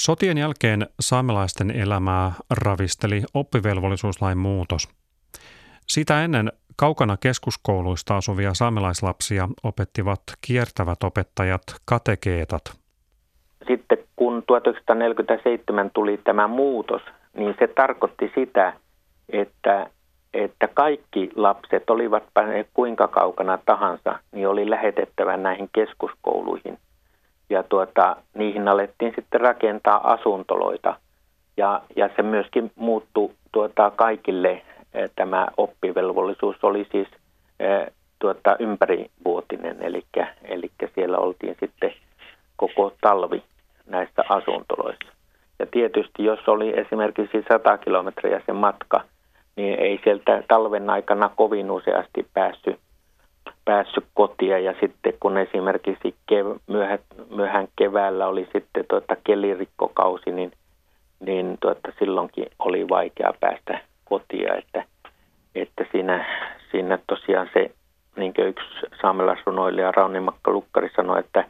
Sotien 0.00 0.38
jälkeen 0.38 0.86
saamelaisten 1.00 1.70
elämää 1.70 2.32
ravisteli 2.50 3.22
oppivelvollisuuslain 3.34 4.38
muutos. 4.38 4.88
Sitä 5.88 6.24
ennen 6.24 6.52
kaukana 6.76 7.16
keskuskouluista 7.16 8.16
asuvia 8.16 8.54
saamelaislapsia 8.54 9.48
opettivat 9.62 10.22
kiertävät 10.40 11.02
opettajat 11.02 11.62
katekeetat– 11.84 12.62
sitten 13.66 13.98
kun 14.22 14.42
1947 14.46 15.90
tuli 15.94 16.20
tämä 16.24 16.46
muutos, 16.46 17.02
niin 17.34 17.54
se 17.58 17.66
tarkoitti 17.66 18.32
sitä, 18.34 18.72
että, 19.28 19.86
että 20.34 20.68
kaikki 20.74 21.30
lapset, 21.34 21.90
olivat 21.90 22.22
kuinka 22.74 23.08
kaukana 23.08 23.58
tahansa, 23.66 24.18
niin 24.32 24.48
oli 24.48 24.70
lähetettävä 24.70 25.36
näihin 25.36 25.68
keskuskouluihin. 25.72 26.78
Ja 27.50 27.62
tuota, 27.62 28.16
niihin 28.34 28.68
alettiin 28.68 29.12
sitten 29.16 29.40
rakentaa 29.40 30.12
asuntoloita. 30.12 30.96
Ja, 31.56 31.82
ja 31.96 32.10
se 32.16 32.22
myöskin 32.22 32.72
muuttui 32.76 33.30
tuota, 33.52 33.92
kaikille 33.96 34.50
eh, 34.94 35.10
tämä 35.16 35.46
oppivelvollisuus 35.56 36.56
oli 36.62 36.86
siis 36.92 37.08
eh, 37.60 37.86
tuota, 38.18 38.56
ympärivuotinen, 38.58 39.76
eli, 39.80 40.04
eli 40.44 40.70
siellä 40.94 41.18
oltiin 41.18 41.56
sitten 41.60 41.92
koko 42.56 42.94
talvi 43.00 43.42
näistä 43.86 44.22
asuntoloissa. 44.28 45.12
Ja 45.58 45.66
tietysti 45.66 46.24
jos 46.24 46.48
oli 46.48 46.80
esimerkiksi 46.80 47.44
100 47.48 47.78
kilometriä 47.78 48.42
se 48.46 48.52
matka, 48.52 49.04
niin 49.56 49.78
ei 49.78 50.00
sieltä 50.04 50.42
talven 50.48 50.90
aikana 50.90 51.30
kovin 51.36 51.70
useasti 51.70 52.26
päässyt, 52.34 52.78
päässyt 53.64 54.04
kotia. 54.14 54.58
Ja 54.58 54.74
sitten 54.80 55.14
kun 55.20 55.38
esimerkiksi 55.38 56.14
kev, 56.26 56.46
myöhä, 56.66 56.98
myöhään 57.36 57.68
keväällä 57.76 58.26
oli 58.26 58.48
sitten 58.52 58.84
tuota 58.88 59.16
kelirikkokausi, 59.24 60.30
niin, 60.30 60.52
niin 61.20 61.58
tuota, 61.60 61.92
silloinkin 61.98 62.46
oli 62.58 62.88
vaikea 62.88 63.34
päästä 63.40 63.80
kotia. 64.04 64.54
Että, 64.54 64.84
että 65.54 65.84
siinä, 65.92 66.26
siinä 66.70 66.98
tosiaan 67.06 67.50
se, 67.52 67.70
niin 68.16 68.34
kuin 68.34 68.48
yksi 68.48 68.66
saamelaisrunoilija 69.02 69.92
Rauni 69.92 70.20
Makka 70.20 70.50
Lukkari 70.50 70.90
sanoi, 70.96 71.20
että, 71.20 71.44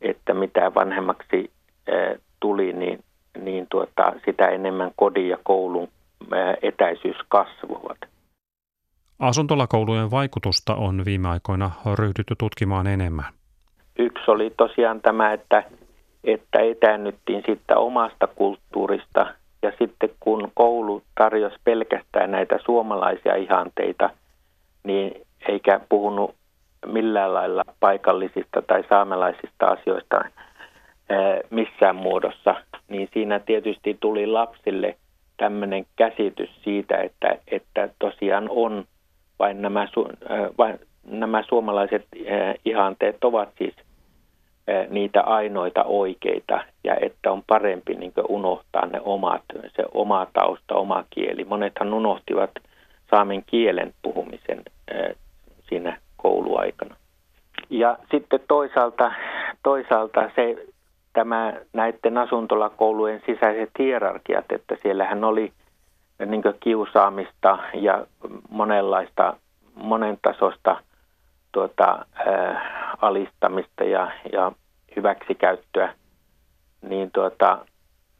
että 0.00 0.34
mitä 0.34 0.74
vanhemmaksi 0.74 1.50
tuli, 2.40 2.72
niin, 2.72 3.04
niin 3.42 3.66
tuota, 3.70 4.12
sitä 4.24 4.48
enemmän 4.48 4.90
kodin 4.96 5.28
ja 5.28 5.38
koulun 5.42 5.88
etäisyys 6.62 7.16
kasvuvat. 7.28 7.98
Asuntolakoulujen 9.18 10.10
vaikutusta 10.10 10.74
on 10.74 11.04
viime 11.04 11.28
aikoina 11.28 11.70
ryhdytty 11.94 12.34
tutkimaan 12.38 12.86
enemmän. 12.86 13.24
Yksi 13.98 14.30
oli 14.30 14.52
tosiaan 14.56 15.00
tämä, 15.00 15.32
että, 15.32 15.62
että 16.24 16.58
etäännyttiin 16.60 17.42
siitä 17.46 17.78
omasta 17.78 18.26
kulttuurista 18.26 19.26
ja 19.62 19.72
sitten 19.78 20.10
kun 20.20 20.50
koulu 20.54 21.02
tarjosi 21.14 21.56
pelkästään 21.64 22.30
näitä 22.30 22.58
suomalaisia 22.64 23.34
ihanteita, 23.34 24.10
niin 24.84 25.26
eikä 25.48 25.80
puhunut 25.88 26.34
millään 26.86 27.34
lailla 27.34 27.62
paikallisista 27.80 28.62
tai 28.62 28.84
saamelaisista 28.88 29.66
asioista, 29.66 30.24
missään 31.50 31.96
muodossa, 31.96 32.54
niin 32.88 33.08
siinä 33.12 33.38
tietysti 33.38 33.96
tuli 34.00 34.26
lapsille 34.26 34.96
tämmöinen 35.36 35.86
käsitys 35.96 36.50
siitä, 36.64 36.96
että, 36.96 37.38
että 37.46 37.88
tosiaan 37.98 38.46
on 38.50 38.84
vain 39.38 39.62
nämä, 39.62 39.88
vain 40.58 40.78
nämä 41.04 41.42
suomalaiset 41.42 42.06
ihanteet 42.64 43.24
ovat 43.24 43.48
siis 43.58 43.74
niitä 44.88 45.20
ainoita 45.20 45.84
oikeita 45.84 46.64
ja 46.84 46.96
että 47.00 47.32
on 47.32 47.42
parempi 47.46 47.94
niin 47.94 48.12
unohtaa 48.28 48.86
ne 48.86 49.00
omat, 49.00 49.42
se 49.76 49.84
oma 49.94 50.26
tausta, 50.32 50.74
oma 50.74 51.04
kieli. 51.10 51.44
Monethan 51.44 51.94
unohtivat 51.94 52.50
saamen 53.10 53.44
kielen 53.46 53.94
puhumisen 54.02 54.62
siinä 55.68 55.98
kouluaikana. 56.16 56.96
Ja 57.70 57.98
sitten 58.10 58.40
toisaalta, 58.48 59.12
toisaalta 59.62 60.30
se 60.36 60.66
tämä 61.16 61.52
näiden 61.72 62.18
asuntolakoulujen 62.18 63.22
sisäiset 63.26 63.70
hierarkiat, 63.78 64.44
että 64.52 64.76
siellähän 64.82 65.24
oli 65.24 65.52
niin 66.26 66.42
kiusaamista 66.60 67.58
ja 67.74 68.06
monenlaista, 68.48 69.36
monen 69.74 70.18
tasosta 70.22 70.76
tuota, 71.52 72.06
ää, 72.26 72.96
alistamista 73.00 73.84
ja, 73.84 74.10
ja 74.32 74.52
hyväksikäyttöä, 74.96 75.94
niin, 76.82 77.10
tuota, 77.10 77.58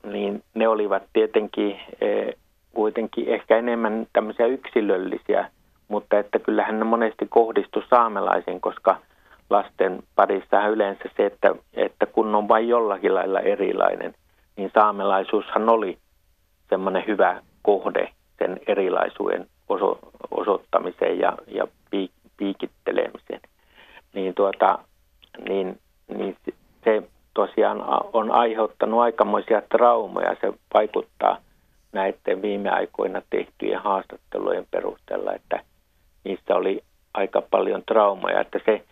niin 0.05 0.43
ne 0.55 0.69
olivat 0.69 1.03
tietenkin 1.13 1.73
ää, 1.73 2.33
kuitenkin 2.75 3.29
ehkä 3.29 3.57
enemmän 3.57 4.07
tämmöisiä 4.13 4.47
yksilöllisiä, 4.47 5.51
mutta 5.89 6.19
että 6.19 6.39
kyllähän 6.39 6.79
ne 6.79 6.85
monesti 6.85 7.27
kohdistu 7.29 7.83
saamelaisiin, 7.91 8.61
koska 8.61 8.97
lasten 9.51 10.03
parissa 10.15 10.67
yleensä 10.67 11.05
se, 11.17 11.27
että, 11.27 11.55
että 11.75 12.07
kun 12.07 12.35
on 12.35 12.49
vain 12.49 12.69
jollakin 12.69 13.15
lailla 13.15 13.41
erilainen, 13.41 14.15
niin 14.57 14.71
saamelaisuushan 14.75 15.69
oli 15.69 15.99
semmoinen 16.69 17.05
hyvä 17.07 17.43
kohde 17.63 18.11
sen 18.39 18.61
erilaisuuden 18.67 19.47
oso, 19.69 19.99
osoittamiseen 20.31 21.19
ja, 21.19 21.33
ja 21.47 21.67
piikittelemiseen. 22.37 23.41
Niin, 24.15 24.35
tuota, 24.35 24.79
niin, 25.49 25.79
niin 26.09 26.37
se 26.85 27.03
tosiaan 27.35 27.85
on 28.13 28.31
aiheuttanut 28.31 29.01
aikamoisia 29.01 29.63
traumoja. 29.63 30.37
Se 30.41 30.53
vaikuttaa 30.75 31.39
näiden 31.93 32.43
viime 32.43 32.71
aikoina 32.71 33.23
tehtyjen 33.31 33.81
haastattelujen 33.81 34.67
perusteella, 34.71 35.35
että 35.35 35.61
niissä 36.25 36.55
oli 36.55 36.83
aika 37.15 37.43
paljon 37.51 37.83
traumoja, 37.87 38.41
että 38.41 38.61
se, 38.65 38.85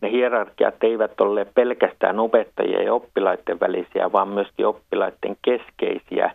ne 0.00 0.10
hierarkiat 0.10 0.84
eivät 0.84 1.20
ole 1.20 1.46
pelkästään 1.54 2.18
opettajien 2.18 2.84
ja 2.84 2.94
oppilaiden 2.94 3.60
välisiä, 3.60 4.12
vaan 4.12 4.28
myöskin 4.28 4.66
oppilaiden 4.66 5.36
keskeisiä 5.42 6.30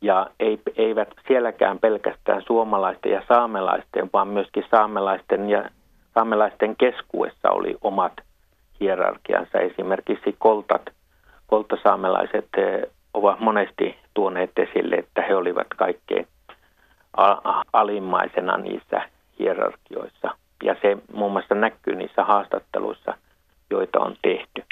ja 0.00 0.26
ei, 0.40 0.58
eivät 0.76 1.08
sielläkään 1.28 1.78
pelkästään 1.78 2.42
suomalaisten 2.46 3.12
ja 3.12 3.22
saamelaisten, 3.28 4.10
vaan 4.12 4.28
myöskin 4.28 4.64
saamelaisten 4.70 5.50
ja 5.50 5.70
saamelaisten 6.14 6.76
keskuessa 6.76 7.50
oli 7.50 7.76
omat 7.82 8.12
hierarkiansa. 8.80 9.58
Esimerkiksi 9.58 10.36
koltat, 10.38 10.82
koltasaamelaiset 11.46 12.48
eh, 12.56 12.82
ovat 13.14 13.40
monesti 13.40 13.96
tuoneet 14.14 14.50
esille, 14.56 14.96
että 14.96 15.22
he 15.22 15.34
olivat 15.36 15.66
kaikkein 15.76 16.26
alimmaisena 17.72 18.56
niissä 18.56 19.02
hierarkioissa. 19.38 20.43
Ja 20.62 20.76
se 20.82 20.96
muun 21.12 21.32
muassa 21.32 21.54
näkyy 21.54 21.94
niissä 21.94 22.24
haastatteluissa, 22.24 23.14
joita 23.70 24.00
on 24.00 24.16
tehty. 24.22 24.64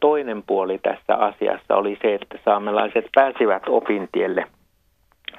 Toinen 0.00 0.42
puoli 0.46 0.78
tässä 0.78 1.14
asiassa 1.14 1.76
oli 1.76 1.98
se, 2.02 2.14
että 2.14 2.38
saamelaiset 2.44 3.04
pääsivät 3.14 3.62
opintielle 3.68 4.46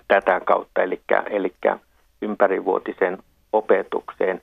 tätä 0.07 0.39
kautta, 0.39 0.81
eli, 0.81 1.01
eli 1.29 1.53
ympärivuotisen 2.21 3.17
opetukseen 3.53 4.41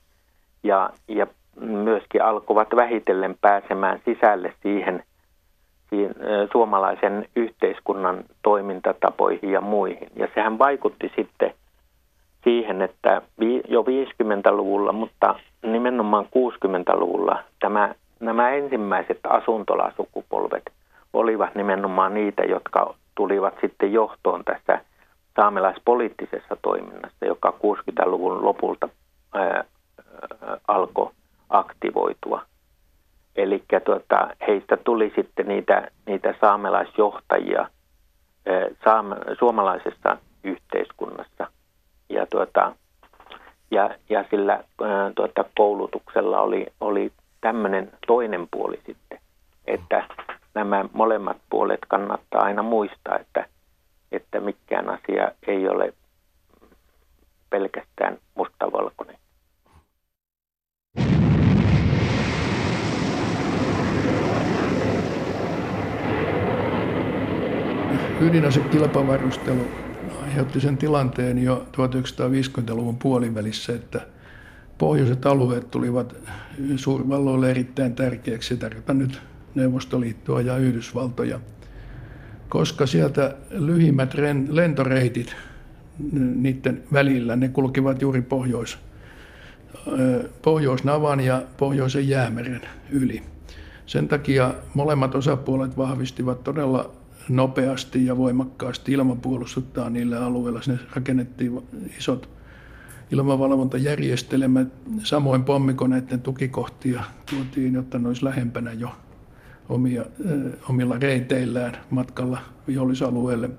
ja, 0.63 0.91
ja 1.09 1.27
myöskin 1.61 2.23
alkoivat 2.23 2.69
vähitellen 2.77 3.37
pääsemään 3.41 4.01
sisälle 4.05 4.55
siihen, 4.63 5.03
siihen 5.91 6.15
suomalaisen 6.53 7.29
yhteiskunnan 7.37 8.25
toimintatapoihin 8.43 9.51
ja 9.53 9.61
muihin. 9.61 10.09
Ja 10.17 10.29
sehän 10.35 10.59
vaikutti 10.59 11.13
sitten 11.17 11.55
siihen, 12.49 12.83
että 12.83 13.23
jo 13.69 13.83
50-luvulla, 13.83 14.93
mutta 14.93 15.35
nimenomaan 15.63 16.25
60-luvulla 16.25 17.43
tämä, 17.61 17.95
nämä 18.21 18.51
ensimmäiset 18.51 19.19
asuntolasukupolvet 19.29 20.63
olivat 21.13 21.55
nimenomaan 21.55 22.15
niitä, 22.15 22.43
jotka 22.43 22.95
tulivat 23.15 23.55
sitten 23.61 23.93
johtoon 23.93 24.45
tässä 24.45 24.81
saamelaispoliittisessa 25.37 26.57
toiminnassa, 26.63 27.27
joka 27.27 27.55
60-luvun 27.57 28.45
lopulta 28.45 28.89
ää, 29.35 29.65
alkoi 30.69 31.11
aktivoitua. 31.51 32.43
Eli 33.37 33.63
tuota, 33.85 34.29
heistä 34.49 34.77
tuli 34.77 35.13
sitten 35.17 35.49
niitä, 35.49 35.89
niitä 36.07 36.35
saamelaisjohtajia 36.41 37.61
ää, 37.61 38.67
saame, 38.85 39.17
suomalaisessa 39.39 40.17
tuota, 42.31 42.73
ja, 43.71 43.91
ja 44.09 44.25
sillä 44.31 44.53
ää, 44.53 45.13
tuota, 45.15 45.45
koulutuksella 45.57 46.41
oli, 46.41 46.67
oli 46.81 47.13
tämmöinen 47.41 47.93
toinen 48.07 48.49
puoli 48.51 48.81
sitten, 48.87 49.19
että 49.67 50.09
nämä 50.55 50.85
molemmat 50.93 51.37
puolet 51.51 51.81
kannattaa 51.89 52.43
aina 52.43 52.63
muistaa, 52.63 53.19
että– 53.19 53.47
että 54.13 54.41
mikään 54.41 54.89
asia 54.89 55.33
ei 55.47 55.69
ole 55.69 55.95
pelkästään 57.51 58.19
mustavalkoinen. 58.35 59.17
Ydinasekilpavarustelu 68.21 69.88
aiheutti 70.29 70.61
sen 70.61 70.77
tilanteen 70.77 71.43
jo 71.43 71.67
1950-luvun 71.73 72.99
puolivälissä, 72.99 73.73
että 73.73 74.01
pohjoiset 74.79 75.27
alueet 75.27 75.71
tulivat 75.71 76.17
suurvalloille 76.77 77.51
erittäin 77.51 77.95
tärkeäksi. 77.95 78.57
Tarkoitan 78.57 78.99
nyt 78.99 79.21
Neuvostoliittoa 79.55 80.41
ja 80.41 80.57
Yhdysvaltoja– 80.57 81.41
koska 82.49 82.87
sieltä 82.87 83.37
lyhimmät 83.51 84.15
lentoreitit 84.49 85.37
niiden 86.35 86.83
välillä, 86.93 87.37
ne 87.37 87.49
kulkivat 87.49 88.03
juuri 88.03 88.23
pohjois, 88.23 88.79
Pohjoisnavan 90.43 91.21
ja 91.21 91.43
Pohjoisen 91.57 92.09
jäämeren 92.09 92.61
yli. 92.91 93.23
Sen 93.87 94.09
takia 94.09 94.55
molemmat 94.75 95.15
osapuolet 95.15 95.77
vahvistivat 95.77 96.45
todella 96.45 96.91
nopeasti 97.29 98.07
ja 98.07 98.17
voimakkaasti 98.17 98.93
ilmapuolustuttaa 98.93 99.91
niillä 99.91 100.27
alueilla. 100.27 100.63
Sinne 100.63 100.79
rakennettiin 100.95 101.61
isot 101.99 102.29
ilmavalvontajärjestelmät, 103.11 104.69
samoin 105.03 105.45
pommikoneiden 105.45 106.21
tukikohtia 106.21 107.05
tuotiin, 107.31 107.75
jotta 107.75 107.99
ne 107.99 108.09
olisi 108.09 108.25
lähempänä 108.25 108.73
jo 108.73 108.91
omia, 109.69 110.05
omilla 110.69 110.99
reiteillään 110.99 111.77
matkalla 111.91 112.39
vihollisalueelle. 112.69 113.51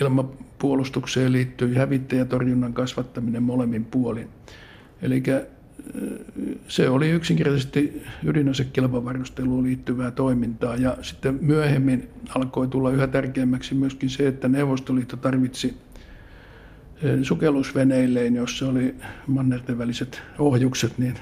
Ilmapuolustukseen 0.00 1.32
liittyy 1.32 1.74
hävittäjätorjunnan 1.74 2.72
kasvattaminen 2.72 3.42
molemmin 3.42 3.84
puolin. 3.84 4.28
Eli 5.02 5.22
se 6.68 6.88
oli 6.88 7.10
yksinkertaisesti 7.10 8.02
ydinasekilpavarusteluun 8.24 9.64
liittyvää 9.64 10.10
toimintaa. 10.10 10.76
Ja 10.76 10.96
sitten 11.02 11.38
myöhemmin 11.40 12.08
alkoi 12.34 12.68
tulla 12.68 12.90
yhä 12.90 13.06
tärkeämmäksi 13.06 13.74
myöskin 13.74 14.10
se, 14.10 14.28
että 14.28 14.48
Neuvostoliitto 14.48 15.16
tarvitsi 15.16 15.76
sukellusveneilleen, 17.22 18.34
jossa 18.34 18.68
oli 18.68 18.94
mannerten 19.26 19.78
väliset 19.78 20.22
ohjukset, 20.38 20.98
niin 20.98 21.14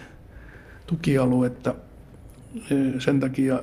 tukialuetta– 0.86 1.74
sen 2.98 3.20
takia 3.20 3.62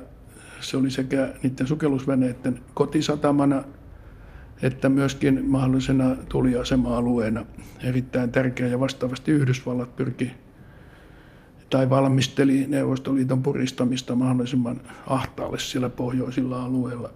se 0.60 0.76
oli 0.76 0.90
sekä 0.90 1.28
niiden 1.42 1.66
sukellusveneiden 1.66 2.60
kotisatamana 2.74 3.64
että 4.62 4.88
myöskin 4.88 5.44
mahdollisena 5.46 6.16
tuliasema-alueena 6.28 7.46
erittäin 7.84 8.32
tärkeä. 8.32 8.66
Ja 8.66 8.80
vastaavasti 8.80 9.32
Yhdysvallat 9.32 9.96
pyrki 9.96 10.30
tai 11.70 11.90
valmisteli 11.90 12.66
Neuvostoliiton 12.68 13.42
puristamista 13.42 14.14
mahdollisimman 14.14 14.80
ahtaalle 15.06 15.58
siellä 15.58 15.88
pohjoisilla 15.88 16.64
alueilla. 16.64 17.10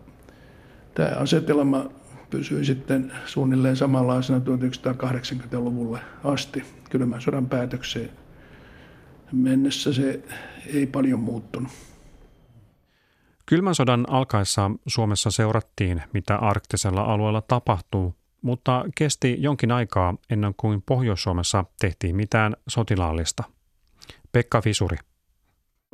Tämä 0.95 1.09
asetelma 1.17 1.85
pysyi 2.31 2.65
sitten 2.65 3.13
suunnilleen 3.27 3.77
samanlaisena 3.77 4.39
1980-luvulle 4.39 6.01
asti 6.25 6.65
kylmän 6.91 7.21
sodan 7.21 7.49
päätökseen 7.49 8.11
mennessä 9.33 9.93
se 9.93 10.23
ei 10.67 10.87
paljon 10.87 11.21
muuttunut. 11.21 11.73
Kylmän 13.47 13.75
sodan 13.75 14.05
alkaessa 14.09 14.71
Suomessa 14.87 15.31
seurattiin, 15.31 16.03
mitä 16.13 16.37
arktisella 16.37 17.03
alueella 17.03 17.41
tapahtuu, 17.41 18.15
mutta 18.43 18.85
kesti 18.95 19.37
jonkin 19.39 19.73
aikaa 19.73 20.15
ennen 20.31 20.55
kuin 20.57 20.83
Pohjois-Suomessa 20.83 21.65
tehtiin 21.81 22.17
mitään 22.17 22.57
sotilaallista. 22.69 23.45
Pekka 24.33 24.61
Fisuri. 24.61 24.97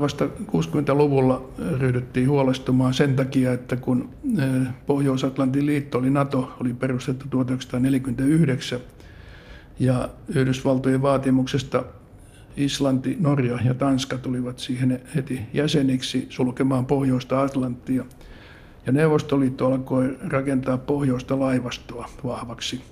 Vasta 0.00 0.24
60-luvulla 0.24 1.50
ryhdyttiin 1.78 2.28
huolestumaan 2.28 2.94
sen 2.94 3.16
takia, 3.16 3.52
että 3.52 3.76
kun 3.76 4.10
eh, 4.38 4.74
Pohjois-Atlantin 4.86 5.66
liitto 5.66 5.98
oli 5.98 6.10
NATO, 6.10 6.52
oli 6.60 6.74
perustettu 6.74 7.28
1949 7.28 8.80
ja 9.78 10.08
Yhdysvaltojen 10.28 11.02
vaatimuksesta 11.02 11.84
Islanti, 12.56 13.16
Norja 13.20 13.58
ja 13.64 13.74
Tanska 13.74 14.18
tulivat 14.18 14.58
siihen 14.58 15.00
heti 15.14 15.40
jäseniksi 15.52 16.26
sulkemaan 16.30 16.86
pohjoista 16.86 17.42
Atlanttia. 17.42 18.04
Ja 18.86 18.92
Neuvostoliitto 18.92 19.66
alkoi 19.66 20.18
rakentaa 20.20 20.78
pohjoista 20.78 21.40
laivastoa 21.40 22.08
vahvaksi. 22.24 22.82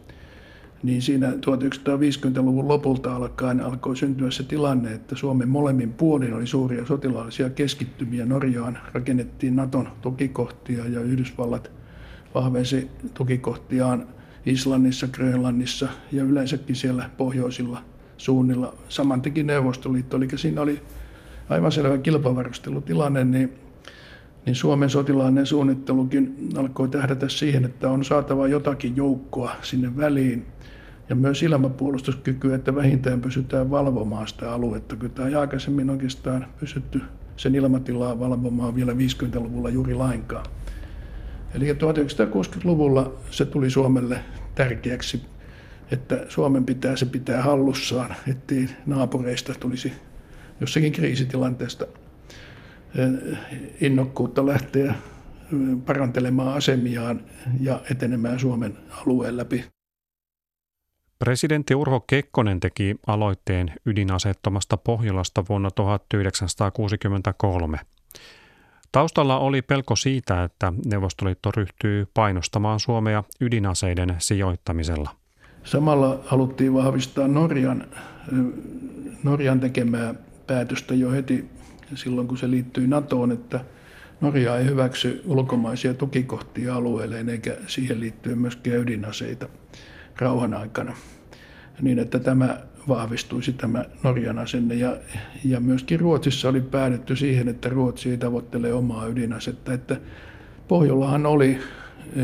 Niin 0.86 1.02
siinä 1.02 1.30
1950-luvun 1.30 2.68
lopulta 2.68 3.16
alkaen 3.16 3.60
alkoi 3.60 3.96
syntyä 3.96 4.30
se 4.30 4.42
tilanne, 4.42 4.92
että 4.92 5.16
Suomen 5.16 5.48
molemmin 5.48 5.92
puolin 5.92 6.34
oli 6.34 6.46
suuria 6.46 6.86
sotilaallisia 6.86 7.50
keskittymiä. 7.50 8.26
Norjaan 8.26 8.78
rakennettiin 8.92 9.56
Naton 9.56 9.88
tukikohtia 10.02 10.86
ja 10.86 11.00
Yhdysvallat 11.00 11.70
vahvensi 12.34 12.90
tukikohtiaan 13.14 14.06
Islannissa, 14.46 15.08
Grönlannissa 15.08 15.88
ja 16.12 16.24
yleensäkin 16.24 16.76
siellä 16.76 17.10
pohjoisilla 17.16 17.82
suunnilla. 18.16 18.74
Saman 18.88 19.22
teki 19.22 19.42
Neuvostoliitto, 19.42 20.16
eli 20.16 20.28
siinä 20.36 20.60
oli 20.60 20.82
aivan 21.48 21.72
selvä 21.72 21.98
kilpavarustelutilanne, 21.98 23.24
niin, 23.24 23.52
niin 24.46 24.56
Suomen 24.56 24.90
sotilainen 24.90 25.46
suunnittelukin 25.46 26.48
alkoi 26.56 26.88
tähdätä 26.88 27.28
siihen, 27.28 27.64
että 27.64 27.90
on 27.90 28.04
saatava 28.04 28.48
jotakin 28.48 28.96
joukkoa 28.96 29.50
sinne 29.62 29.96
väliin 29.96 30.46
ja 31.08 31.14
myös 31.16 31.42
ilmapuolustuskykyä, 31.42 32.54
että 32.54 32.74
vähintään 32.74 33.20
pysytään 33.20 33.70
valvomaan 33.70 34.28
sitä 34.28 34.52
aluetta. 34.52 34.96
Kyllä 34.96 35.12
tämä 35.14 35.40
aikaisemmin 35.40 35.90
oikeastaan 35.90 36.46
pysytty 36.60 37.00
sen 37.36 37.54
ilmatilaa 37.54 38.18
valvomaan 38.18 38.74
vielä 38.74 38.92
50-luvulla 38.92 39.70
juuri 39.70 39.94
lainkaan. 39.94 40.46
Eli 41.54 41.72
1960-luvulla 41.72 43.12
se 43.30 43.44
tuli 43.44 43.70
Suomelle 43.70 44.18
tärkeäksi, 44.54 45.22
että 45.90 46.26
Suomen 46.28 46.64
pitää 46.64 46.96
se 46.96 47.06
pitää 47.06 47.42
hallussaan, 47.42 48.14
ettei 48.28 48.68
naapureista 48.86 49.54
tulisi 49.60 49.92
jossakin 50.60 50.92
kriisitilanteesta 50.92 51.86
eh, 52.94 53.38
innokkuutta 53.80 54.46
lähteä 54.46 54.90
eh, 54.90 54.96
parantelemaan 55.86 56.54
asemiaan 56.54 57.20
ja 57.60 57.80
etenemään 57.90 58.40
Suomen 58.40 58.78
alueen 58.90 59.36
läpi. 59.36 59.75
Presidentti 61.18 61.74
Urho 61.74 62.00
Kekkonen 62.00 62.60
teki 62.60 62.96
aloitteen 63.06 63.72
ydinasettomasta 63.86 64.76
Pohjolasta 64.76 65.44
vuonna 65.48 65.70
1963. 65.70 67.78
Taustalla 68.92 69.38
oli 69.38 69.62
pelko 69.62 69.96
siitä, 69.96 70.44
että 70.44 70.72
Neuvostoliitto 70.86 71.50
ryhtyy 71.56 72.06
painostamaan 72.14 72.80
Suomea 72.80 73.24
ydinaseiden 73.40 74.16
sijoittamisella. 74.18 75.10
Samalla 75.64 76.20
haluttiin 76.24 76.74
vahvistaa 76.74 77.28
Norjan, 77.28 77.86
Norjan 79.22 79.60
tekemää 79.60 80.14
päätöstä 80.46 80.94
jo 80.94 81.10
heti 81.10 81.44
silloin, 81.94 82.28
kun 82.28 82.38
se 82.38 82.50
liittyi 82.50 82.86
NATOon, 82.86 83.32
että 83.32 83.64
Norja 84.20 84.56
ei 84.56 84.64
hyväksy 84.64 85.22
ulkomaisia 85.26 85.94
tukikohtia 85.94 86.74
alueelleen 86.74 87.28
eikä 87.28 87.56
siihen 87.66 88.00
liittyen 88.00 88.38
myöskään 88.38 88.76
ydinaseita 88.76 89.48
rauhan 90.18 90.54
aikana. 90.54 90.96
Niin, 91.82 91.98
että 91.98 92.18
tämä 92.18 92.58
vahvistuisi 92.88 93.52
tämä 93.52 93.84
Norjan 94.02 94.38
asenne. 94.38 94.74
Ja, 94.74 94.96
ja 95.44 95.60
myöskin 95.60 96.00
Ruotsissa 96.00 96.48
oli 96.48 96.60
päädytty 96.60 97.16
siihen, 97.16 97.48
että 97.48 97.68
Ruotsi 97.68 98.10
ei 98.10 98.16
tavoittele 98.16 98.72
omaa 98.72 99.06
ydinasetta. 99.06 99.72
Että 99.72 99.96
Pohjollahan 100.68 101.26
oli, 101.26 101.58
e, 102.16 102.22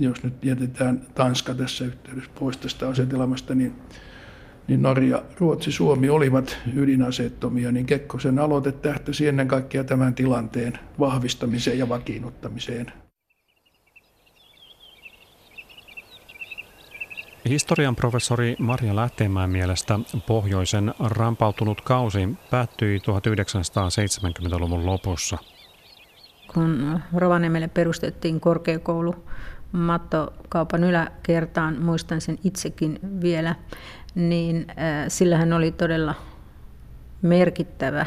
jos 0.00 0.22
nyt 0.22 0.44
jätetään 0.44 1.00
Tanska 1.14 1.54
tässä 1.54 1.84
yhteydessä 1.84 2.30
pois 2.38 2.56
tästä 2.56 2.88
asetelmasta, 2.88 3.54
niin, 3.54 3.72
niin 4.68 4.82
Norja, 4.82 5.22
Ruotsi, 5.38 5.72
Suomi 5.72 6.08
olivat 6.08 6.58
ydinaseettomia, 6.74 7.72
niin 7.72 7.86
Kekkosen 7.86 8.38
aloite 8.38 8.72
tähtäsi 8.72 9.28
ennen 9.28 9.48
kaikkea 9.48 9.84
tämän 9.84 10.14
tilanteen 10.14 10.78
vahvistamiseen 10.98 11.78
ja 11.78 11.88
vakiinnuttamiseen. 11.88 13.03
Historian 17.48 17.96
professori 17.96 18.56
Maria 18.58 18.96
Lähteenmäen 18.96 19.50
mielestä 19.50 19.98
pohjoisen 20.26 20.94
rampautunut 21.00 21.80
kausi 21.80 22.28
päättyi 22.50 22.98
1970-luvun 22.98 24.86
lopussa. 24.86 25.38
Kun 26.54 27.00
Rovaniemelle 27.14 27.68
perustettiin 27.68 28.40
korkeakoulu 28.40 29.14
mattokaupan 29.72 30.84
yläkertaan, 30.84 31.82
muistan 31.82 32.20
sen 32.20 32.38
itsekin 32.44 32.98
vielä, 33.22 33.54
niin 34.14 34.66
äh, 34.70 34.76
sillähän 35.08 35.52
oli 35.52 35.72
todella 35.72 36.14
merkittävä 37.22 38.06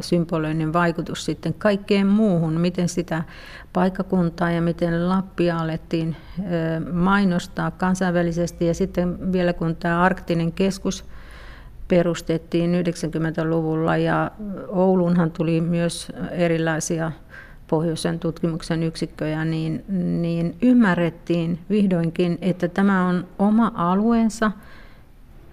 symbolinen 0.00 0.72
vaikutus 0.72 1.24
sitten 1.24 1.54
kaikkeen 1.54 2.06
muuhun, 2.06 2.60
miten 2.60 2.88
sitä 2.88 3.22
paikkakuntaa 3.72 4.50
ja 4.50 4.62
miten 4.62 5.08
Lappia 5.08 5.58
alettiin 5.58 6.16
mainostaa 6.92 7.70
kansainvälisesti. 7.70 8.66
Ja 8.66 8.74
sitten 8.74 9.32
vielä 9.32 9.52
kun 9.52 9.76
tämä 9.76 10.02
arktinen 10.02 10.52
keskus 10.52 11.04
perustettiin 11.88 12.74
90-luvulla 12.74 13.96
ja 13.96 14.30
Oulunhan 14.68 15.30
tuli 15.30 15.60
myös 15.60 16.12
erilaisia 16.30 17.12
pohjoisen 17.66 18.18
tutkimuksen 18.18 18.82
yksikköjä, 18.82 19.44
niin, 19.44 19.84
niin 20.22 20.56
ymmärrettiin 20.62 21.58
vihdoinkin, 21.70 22.38
että 22.42 22.68
tämä 22.68 23.06
on 23.06 23.26
oma 23.38 23.72
alueensa– 23.74 24.52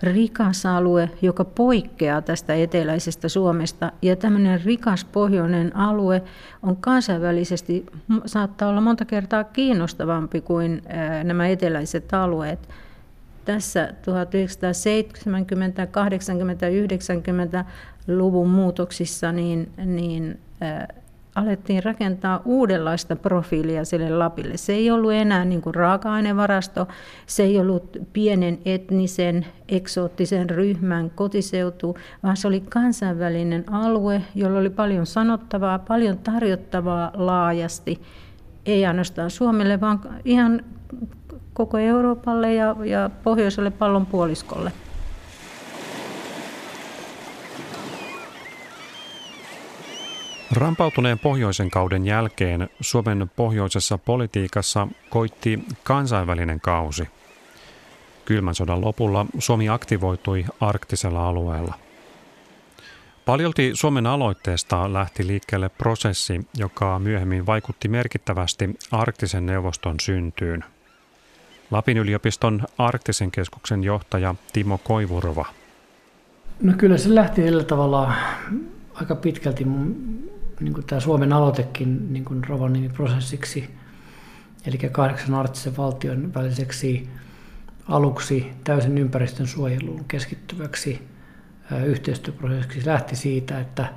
rikas 0.05 0.65
alue, 0.65 1.09
joka 1.21 1.45
poikkeaa 1.45 2.21
tästä 2.21 2.53
eteläisestä 2.55 3.29
Suomesta. 3.29 3.91
Ja 4.01 4.15
tämmöinen 4.15 4.61
rikas 4.65 5.05
pohjoinen 5.05 5.75
alue 5.75 6.23
on 6.63 6.77
kansainvälisesti, 6.77 7.85
saattaa 8.25 8.69
olla 8.69 8.81
monta 8.81 9.05
kertaa 9.05 9.43
kiinnostavampi 9.43 10.41
kuin 10.41 10.81
nämä 11.23 11.47
eteläiset 11.47 12.13
alueet. 12.13 12.69
Tässä 13.45 13.93
1970, 14.01 15.87
80, 15.87 16.65
90-luvun 16.69 18.49
muutoksissa 18.49 19.31
niin, 19.31 19.71
niin 19.85 20.39
alettiin 21.35 21.83
rakentaa 21.83 22.41
uudenlaista 22.45 23.15
profiilia 23.15 23.85
sille 23.85 24.09
Lapille. 24.09 24.57
Se 24.57 24.73
ei 24.73 24.91
ollut 24.91 25.11
enää 25.11 25.45
niin 25.45 25.61
kuin 25.61 25.75
raaka-ainevarasto, 25.75 26.87
se 27.25 27.43
ei 27.43 27.59
ollut 27.59 27.97
pienen 28.13 28.59
etnisen, 28.65 29.45
eksoottisen 29.69 30.49
ryhmän 30.49 31.09
kotiseutu, 31.09 31.97
vaan 32.23 32.37
se 32.37 32.47
oli 32.47 32.63
kansainvälinen 32.69 33.63
alue, 33.71 34.21
jolla 34.35 34.59
oli 34.59 34.69
paljon 34.69 35.05
sanottavaa, 35.05 35.79
paljon 35.79 36.17
tarjottavaa 36.17 37.11
laajasti, 37.13 38.01
ei 38.65 38.85
ainoastaan 38.85 39.29
Suomelle, 39.29 39.81
vaan 39.81 40.01
ihan 40.25 40.61
koko 41.53 41.77
Euroopalle 41.77 42.53
ja, 42.53 42.75
ja 42.85 43.09
pohjoiselle 43.23 43.71
pallonpuoliskolle. 43.71 44.71
Rampautuneen 50.55 51.19
pohjoisen 51.19 51.69
kauden 51.71 52.05
jälkeen 52.05 52.69
Suomen 52.81 53.31
pohjoisessa 53.35 53.97
politiikassa 53.97 54.87
koitti 55.09 55.59
kansainvälinen 55.83 56.61
kausi. 56.61 57.07
Kylmän 58.25 58.55
sodan 58.55 58.81
lopulla 58.81 59.25
Suomi 59.39 59.69
aktivoitui 59.69 60.45
arktisella 60.59 61.27
alueella. 61.27 61.73
Paljolti 63.25 63.71
Suomen 63.73 64.07
aloitteesta 64.07 64.93
lähti 64.93 65.27
liikkeelle 65.27 65.69
prosessi, 65.69 66.47
joka 66.57 66.99
myöhemmin 66.99 67.45
vaikutti 67.45 67.87
merkittävästi 67.87 68.69
arktisen 68.91 69.45
neuvoston 69.45 69.99
syntyyn. 69.99 70.63
Lapin 71.71 71.97
yliopiston 71.97 72.63
arktisen 72.77 73.31
keskuksen 73.31 73.83
johtaja 73.83 74.35
Timo 74.53 74.77
Koivurova. 74.77 75.45
No 76.61 76.73
kyllä 76.77 76.97
se 76.97 77.15
lähti 77.15 77.41
tavalla 77.67 78.13
aika 78.93 79.15
pitkälti 79.15 79.65
niin 80.59 80.73
kuin 80.73 80.85
tämä 80.85 80.99
Suomen 80.99 81.33
aloitekin 81.33 82.13
niin 82.13 82.25
kuin 82.25 82.43
Rovaniemi-prosessiksi, 82.43 83.69
eli 84.65 84.77
kahdeksan 84.77 85.35
arktisen 85.35 85.77
valtion 85.77 86.33
väliseksi 86.33 87.09
aluksi 87.87 88.51
täysin 88.63 88.97
ympäristön 88.97 89.47
suojeluun 89.47 90.05
keskittyväksi 90.07 91.07
yhteistyöprosessiksi. 91.85 92.89
Lähti 92.89 93.15
siitä, 93.15 93.59
että, 93.59 93.93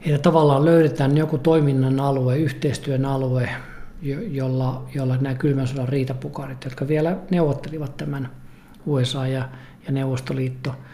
että 0.00 0.18
tavallaan 0.18 0.64
löydetään 0.64 1.16
joku 1.16 1.38
toiminnan 1.38 2.00
alue, 2.00 2.38
yhteistyön 2.38 3.04
alue, 3.04 3.48
jolla, 4.30 4.88
jolla 4.94 5.16
nämä 5.16 5.34
kylmän 5.34 5.68
sodan 5.68 5.88
riitapukarit, 5.88 6.64
jotka 6.64 6.88
vielä 6.88 7.16
neuvottelivat 7.30 7.96
tämän 7.96 8.30
USA 8.86 9.26
ja, 9.26 9.48
ja 9.86 9.92
Neuvostoliitto– 9.92 10.74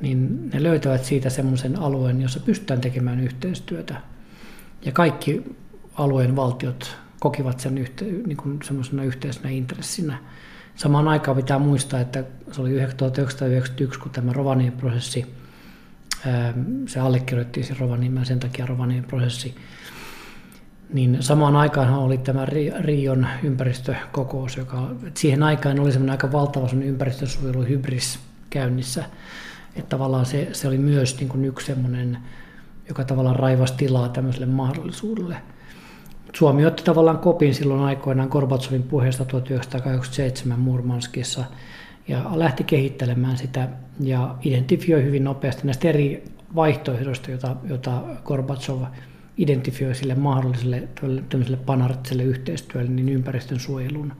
niin 0.00 0.50
ne 0.52 0.62
löytävät 0.62 1.04
siitä 1.04 1.30
semmoisen 1.30 1.78
alueen, 1.78 2.22
jossa 2.22 2.40
pystytään 2.40 2.80
tekemään 2.80 3.20
yhteistyötä. 3.20 3.94
Ja 4.84 4.92
kaikki 4.92 5.56
alueen 5.94 6.36
valtiot 6.36 6.96
kokivat 7.20 7.60
sen 7.60 7.78
yhte, 7.78 8.04
niin 8.04 8.36
kuin 8.36 8.58
semmoisena 8.64 9.04
yhteisenä 9.04 9.50
intressinä. 9.50 10.18
Samaan 10.76 11.08
aikaan 11.08 11.36
pitää 11.36 11.58
muistaa, 11.58 12.00
että 12.00 12.24
se 12.52 12.60
oli 12.60 12.70
1991, 12.70 14.00
kun 14.00 14.12
tämä 14.12 14.32
Rovaniemen 14.32 14.78
prosessi, 14.78 15.26
se 16.86 17.00
allekirjoittiin 17.00 17.66
se 17.66 17.74
Rovaniemen, 17.80 18.26
sen 18.26 18.40
takia 18.40 18.66
Rovaniemen 18.66 19.08
prosessi, 19.08 19.54
niin 20.92 21.16
samaan 21.20 21.56
aikaan 21.56 21.94
oli 21.94 22.18
tämä 22.18 22.46
Rion 22.80 23.26
ympäristökokous, 23.42 24.56
joka 24.56 24.90
siihen 25.14 25.42
aikaan 25.42 25.80
oli 25.80 25.92
semmoinen 25.92 26.12
aika 26.12 26.32
valtava 26.32 26.68
ympäristönsuojeluhybris 26.84 28.18
käynnissä. 28.50 29.04
Että 29.78 29.88
tavallaan 29.88 30.26
se, 30.26 30.48
se 30.52 30.68
oli 30.68 30.78
myös 30.78 31.18
niin 31.18 31.28
kuin 31.28 31.44
yksi 31.44 31.66
semmoinen, 31.66 32.18
joka 32.88 33.04
tavallaan 33.04 33.36
raivasi 33.36 33.74
tilaa 33.76 34.08
tämmöiselle 34.08 34.46
mahdollisuudelle. 34.46 35.36
Suomi 36.32 36.66
otti 36.66 36.82
tavallaan 36.82 37.18
kopin 37.18 37.54
silloin 37.54 37.80
aikoinaan 37.80 38.28
Gorbatsovin 38.28 38.82
puheesta 38.82 39.24
1987 39.24 40.60
Murmanskissa 40.60 41.44
ja 42.08 42.30
lähti 42.34 42.64
kehittelemään 42.64 43.36
sitä 43.36 43.68
ja 44.00 44.34
identifioi 44.42 45.04
hyvin 45.04 45.24
nopeasti 45.24 45.62
näistä 45.64 45.88
eri 45.88 46.24
vaihtoehdoista, 46.54 47.30
joita, 47.30 47.56
joita 47.68 48.02
Gorbatsov 48.24 48.82
identifioi 49.36 49.94
sille 49.94 50.14
mahdolliselle 50.14 50.88
panarttiselle 51.66 52.22
yhteistyölle, 52.22 52.90
niin 52.90 53.08
ympäristön 53.08 53.60
suojelun. 53.60 54.12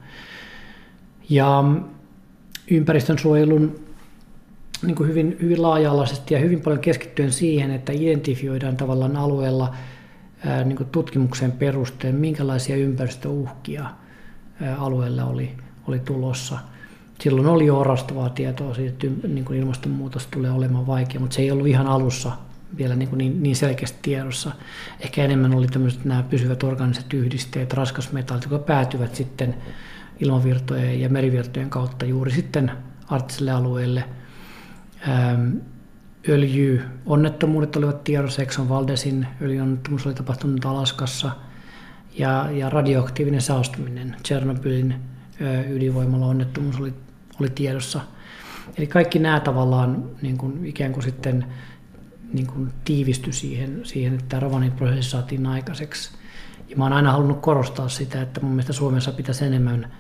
Ja 1.31 1.65
ympäristön 2.71 3.19
suojelun 3.19 3.88
niin 4.83 4.95
kuin 4.95 5.09
hyvin, 5.09 5.37
hyvin 5.43 5.63
laaja-alaisesti 5.63 6.35
ja 6.35 6.41
hyvin 6.41 6.61
paljon 6.61 6.81
keskittyen 6.81 7.33
siihen, 7.33 7.71
että 7.71 7.93
identifioidaan 7.93 8.77
tavallaan 8.77 9.17
alueella 9.17 9.75
ää, 10.47 10.65
niin 10.65 10.77
kuin 10.77 10.89
tutkimuksen 10.89 11.53
perusteen, 11.53 12.15
minkälaisia 12.15 12.77
ympäristöuhkia 12.77 13.91
ää, 14.63 14.77
alueella 14.77 15.25
oli, 15.25 15.51
oli 15.89 15.99
tulossa. 15.99 16.59
Silloin 17.21 17.47
oli 17.47 17.67
jo 17.67 17.79
orastavaa 17.79 18.31
tietoa 18.31 18.75
siitä, 18.75 19.07
että 19.07 19.29
niin 19.29 19.45
kuin 19.45 19.59
ilmastonmuutos 19.59 20.27
tulee 20.27 20.51
olemaan 20.51 20.87
vaikea, 20.87 21.21
mutta 21.21 21.37
se 21.37 21.43
ei 21.43 21.51
ollut 21.51 21.67
ihan 21.67 21.87
alussa 21.87 22.33
vielä 22.77 22.97
niin, 22.97 23.09
kuin 23.09 23.19
niin, 23.19 23.43
niin 23.43 23.57
selkeästi 23.57 23.99
tiedossa. 24.03 24.53
Ehkä 25.01 25.25
enemmän 25.25 25.55
oli 25.55 25.67
tämmöiset 25.67 26.05
nämä 26.05 26.23
pysyvät 26.23 26.63
organiset 26.63 27.15
yhdisteet, 27.15 27.73
raskasmetallit, 27.73 28.45
jotka 28.45 28.59
päätyvät 28.59 29.15
sitten 29.15 29.55
ilmavirtojen 30.21 31.01
ja 31.01 31.09
merivirtojen 31.09 31.71
kautta 31.71 32.07
juuri 32.07 32.31
sitten 32.31 32.73
arktiselle 33.09 33.51
alueelle. 33.51 34.05
Ähm, 35.09 35.57
öljyonnettomuudet 36.29 37.77
olivat 37.77 38.05
tiedossa, 38.05 38.43
Exxon 38.43 38.69
Valdesin 38.69 39.27
öljyonnettomuus 39.43 40.07
oli 40.07 40.15
tapahtunut 40.15 40.65
Alaskassa 40.65 41.31
ja, 42.19 42.51
ja 42.51 42.71
radioaktiivinen 42.71 43.41
saastuminen, 43.41 44.17
Chernobylin 44.25 44.95
ydinvoimalla 45.71 46.27
onnettomuus 46.27 46.81
oli, 46.81 46.95
oli 47.41 47.51
tiedossa. 47.51 48.01
Eli 48.77 48.87
kaikki 48.87 49.19
nämä 49.19 49.41
tavallaan 49.41 50.05
niin 50.23 50.39
kuin 50.39 50.67
ikään 50.67 50.93
kuin 50.93 51.03
sitten 51.03 51.47
niin 52.33 52.47
kuin 52.47 52.73
tiivistyi 52.85 53.33
siihen, 53.33 53.81
siihen, 53.85 54.15
että 54.15 54.41
Rovanin 54.41 54.73
prosessi 54.73 55.11
saatiin 55.11 55.47
aikaiseksi. 55.47 56.11
Ja 56.69 56.77
mä 56.77 56.85
oon 56.85 56.93
aina 56.93 57.13
halunnut 57.13 57.41
korostaa 57.41 57.89
sitä, 57.89 58.23
että 58.23 58.41
mun 58.41 58.51
mielestä 58.51 58.73
Suomessa 58.73 59.13
pitäisi 59.13 59.45
enemmän 59.45 59.93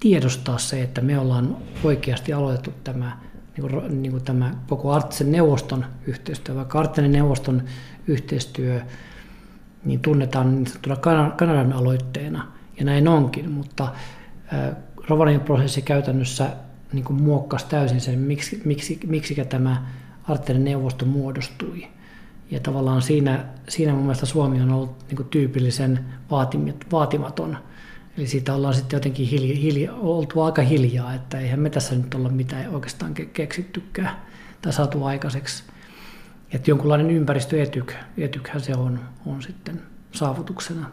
tiedostaa 0.00 0.58
se, 0.58 0.82
että 0.82 1.00
me 1.00 1.18
ollaan 1.18 1.56
oikeasti 1.84 2.32
aloitettu 2.32 2.72
tämä, 2.84 3.18
niin 3.56 3.70
kuin, 3.70 4.02
niin 4.02 4.12
kuin 4.12 4.24
tämä 4.24 4.54
koko 4.68 4.92
Arktisen 4.92 5.32
neuvoston 5.32 5.84
yhteistyö, 6.06 6.54
vaikka 6.54 6.78
Arktisen 6.78 7.12
neuvoston 7.12 7.62
yhteistyö 8.06 8.80
niin 9.84 10.00
tunnetaan 10.00 10.54
niin 10.54 10.66
sanottuna 10.66 10.96
Kanadan 11.36 11.72
aloitteena, 11.72 12.52
ja 12.78 12.84
näin 12.84 13.08
onkin, 13.08 13.50
mutta 13.50 13.88
Rovanin 15.08 15.40
prosessi 15.40 15.82
käytännössä 15.82 16.50
niin 16.92 17.04
kuin 17.04 17.22
muokkasi 17.22 17.66
täysin 17.66 18.00
sen, 18.00 18.18
miksi, 18.18 18.62
miksi, 18.64 19.00
miksikä 19.06 19.44
tämä 19.44 19.86
arktinen 20.24 20.64
neuvosto 20.64 21.06
muodostui. 21.06 21.86
Ja 22.50 22.60
tavallaan 22.60 23.02
siinä, 23.02 23.44
siinä 23.68 23.92
mun 23.92 24.02
mielestä 24.02 24.26
Suomi 24.26 24.60
on 24.60 24.72
ollut 24.72 24.96
niin 25.08 25.16
kuin 25.16 25.28
tyypillisen 25.28 26.04
vaatimaton. 26.90 27.58
Eli 28.18 28.26
siitä 28.26 28.54
ollaan 28.54 28.74
sitten 28.74 28.96
jotenkin 28.96 29.26
hilja, 29.26 29.56
hilja, 29.56 29.94
oltu 29.94 30.42
aika 30.42 30.62
hiljaa, 30.62 31.14
että 31.14 31.38
eihän 31.38 31.60
me 31.60 31.70
tässä 31.70 31.94
nyt 31.94 32.14
olla 32.14 32.28
mitään 32.28 32.74
oikeastaan 32.74 33.14
keksittykään 33.14 34.22
tai 34.62 34.72
saatu 34.72 35.04
aikaiseksi. 35.04 35.64
Että 36.52 36.70
jonkunlainen 36.70 37.10
ympäristöetyk, 37.10 37.92
etykhän 38.18 38.60
se 38.60 38.72
on, 38.72 39.00
on 39.26 39.42
sitten 39.42 39.82
saavutuksena. 40.12 40.90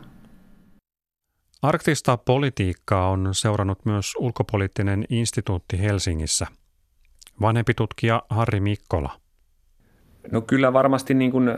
Arktista 1.61 2.17
politiikkaa 2.17 3.09
on 3.09 3.29
seurannut 3.31 3.85
myös 3.85 4.13
ulkopoliittinen 4.17 5.05
instituutti 5.09 5.79
Helsingissä. 5.79 6.47
Vanhempi 7.41 7.73
tutkija 7.73 8.23
Harri 8.29 8.59
Mikkola. 8.59 9.19
No 10.31 10.41
kyllä 10.41 10.73
varmasti 10.73 11.13
niin 11.13 11.31
kuin 11.31 11.57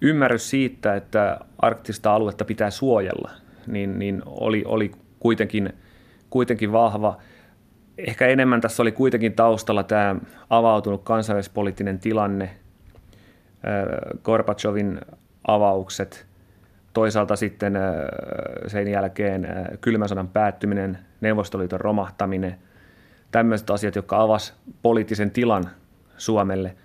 ymmärrys 0.00 0.50
siitä, 0.50 0.96
että 0.96 1.40
arktista 1.58 2.14
aluetta 2.14 2.44
pitää 2.44 2.70
suojella, 2.70 3.30
niin, 3.66 3.98
niin 3.98 4.22
oli, 4.26 4.62
oli 4.66 4.92
kuitenkin, 5.22 5.72
kuitenkin 6.30 6.72
vahva. 6.72 7.18
Ehkä 7.98 8.26
enemmän 8.26 8.60
tässä 8.60 8.82
oli 8.82 8.92
kuitenkin 8.92 9.32
taustalla 9.32 9.82
tämä 9.82 10.16
avautunut 10.50 11.02
kansainvälispoliittinen 11.02 11.98
tilanne, 11.98 12.50
Gorbachevin 14.22 15.00
avaukset, 15.46 16.26
toisaalta 16.92 17.36
sitten 17.36 17.78
sen 18.66 18.88
jälkeen 18.88 19.48
kylmän 19.80 20.08
sodan 20.08 20.28
päättyminen, 20.28 20.98
Neuvostoliiton 21.20 21.80
romahtaminen, 21.80 22.54
tämmöiset 23.30 23.70
asiat, 23.70 23.96
jotka 23.96 24.22
avas 24.22 24.54
poliittisen 24.82 25.30
tilan 25.30 25.70
Suomelle– 26.16 26.76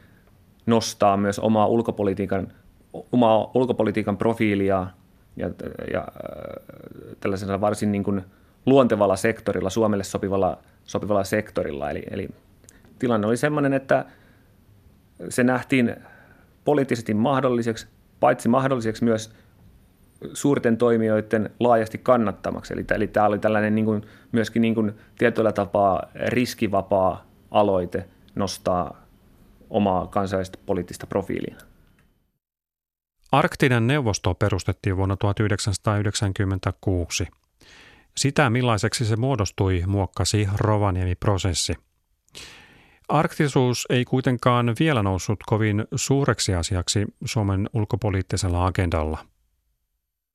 nostaa 0.67 1.17
myös 1.17 1.39
omaa 1.39 1.67
ulkopolitiikan, 1.67 2.47
omaa 3.11 3.51
ulkopolitiikan 3.53 4.17
profiilia 4.17 4.87
ja, 5.37 5.49
ja 5.93 5.99
äh, 5.99 7.15
tällaisella 7.19 7.61
varsin 7.61 7.91
niin 7.91 8.03
kuin 8.03 8.23
luontevalla 8.65 9.15
sektorilla, 9.15 9.69
Suomelle 9.69 10.03
sopivalla, 10.03 10.57
sopivalla 10.85 11.23
sektorilla. 11.23 11.89
Eli, 11.89 12.03
eli 12.11 12.29
tilanne 12.99 13.27
oli 13.27 13.37
sellainen, 13.37 13.73
että 13.73 14.05
se 15.29 15.43
nähtiin 15.43 15.95
poliittisesti 16.65 17.13
mahdolliseksi, 17.13 17.87
paitsi 18.19 18.49
mahdolliseksi 18.49 19.03
myös 19.03 19.33
suurten 20.33 20.77
toimijoiden 20.77 21.49
laajasti 21.59 21.97
kannattamaksi. 21.97 22.73
Eli, 22.73 22.85
eli 22.95 23.07
tämä 23.07 23.25
oli 23.25 23.39
tällainen 23.39 23.75
niin 23.75 23.85
kuin, 23.85 24.01
myöskin 24.31 24.61
niin 24.61 24.75
kuin 24.75 24.91
tietyllä 25.17 25.51
tapaa 25.51 26.03
riskivapaa 26.15 27.25
aloite 27.51 28.05
nostaa 28.35 29.05
omaa 29.69 30.07
kansainvälistä 30.07 30.59
poliittista 30.65 31.07
profiilia. 31.07 31.55
Arktinen 33.31 33.87
neuvosto 33.87 34.33
perustettiin 34.33 34.97
vuonna 34.97 35.17
1996. 35.17 37.27
Sitä, 38.17 38.49
millaiseksi 38.49 39.05
se 39.05 39.15
muodostui, 39.15 39.83
muokkasi 39.87 40.47
Rovaniemi-prosessi. 40.57 41.73
Arktisuus 43.09 43.85
ei 43.89 44.05
kuitenkaan 44.05 44.75
vielä 44.79 45.03
noussut 45.03 45.39
kovin 45.45 45.85
suureksi 45.95 46.55
asiaksi 46.55 47.05
Suomen 47.25 47.69
ulkopoliittisella 47.73 48.65
agendalla. 48.65 49.17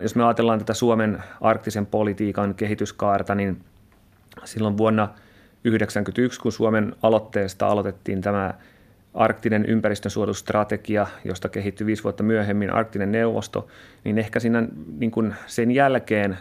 Jos 0.03 0.15
me 0.15 0.25
ajatellaan 0.25 0.59
tätä 0.59 0.75
Suomen 0.75 1.23
arktisen 1.41 1.87
politiikan 1.87 2.55
kehityskaarta, 2.55 3.35
niin 3.35 3.65
silloin 4.45 4.77
vuonna 4.77 5.07
1991, 5.07 6.41
kun 6.41 6.53
Suomen 6.53 6.97
aloitteesta 7.03 7.67
aloitettiin 7.67 8.21
tämä 8.21 8.55
arktinen 9.15 9.65
ympäristönsuojelustrategia, 9.67 11.07
josta 11.25 11.49
kehittyi 11.49 11.87
viisi 11.87 12.05
vuotta 12.05 12.23
myöhemmin 12.23 12.73
arktinen 12.73 13.13
neuvosto, 13.13 13.69
niin 14.05 14.19
ehkä 14.19 14.41
siinä 14.41 14.69
niin 14.99 15.11
kuin 15.11 15.35
sen 15.47 15.71
jälkeen 15.71 16.39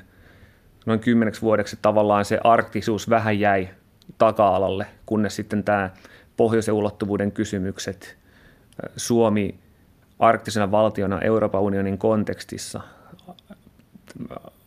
noin 0.86 1.00
kymmeneksi 1.00 1.42
vuodeksi 1.42 1.78
tavallaan 1.82 2.26
se 2.26 2.40
arktisuus 2.44 3.10
vähän 3.10 3.40
jäi 3.40 3.70
taka-alalle, 4.18 4.86
kunnes 5.06 5.36
sitten 5.36 5.64
tämä 5.64 5.90
pohjoisen 6.38 6.74
ulottuvuuden 6.74 7.32
kysymykset, 7.32 8.18
Suomi 8.98 9.60
arktisena 10.20 10.72
valtiona 10.72 11.22
Euroopan 11.22 11.62
unionin 11.62 11.98
kontekstissa, 11.98 12.82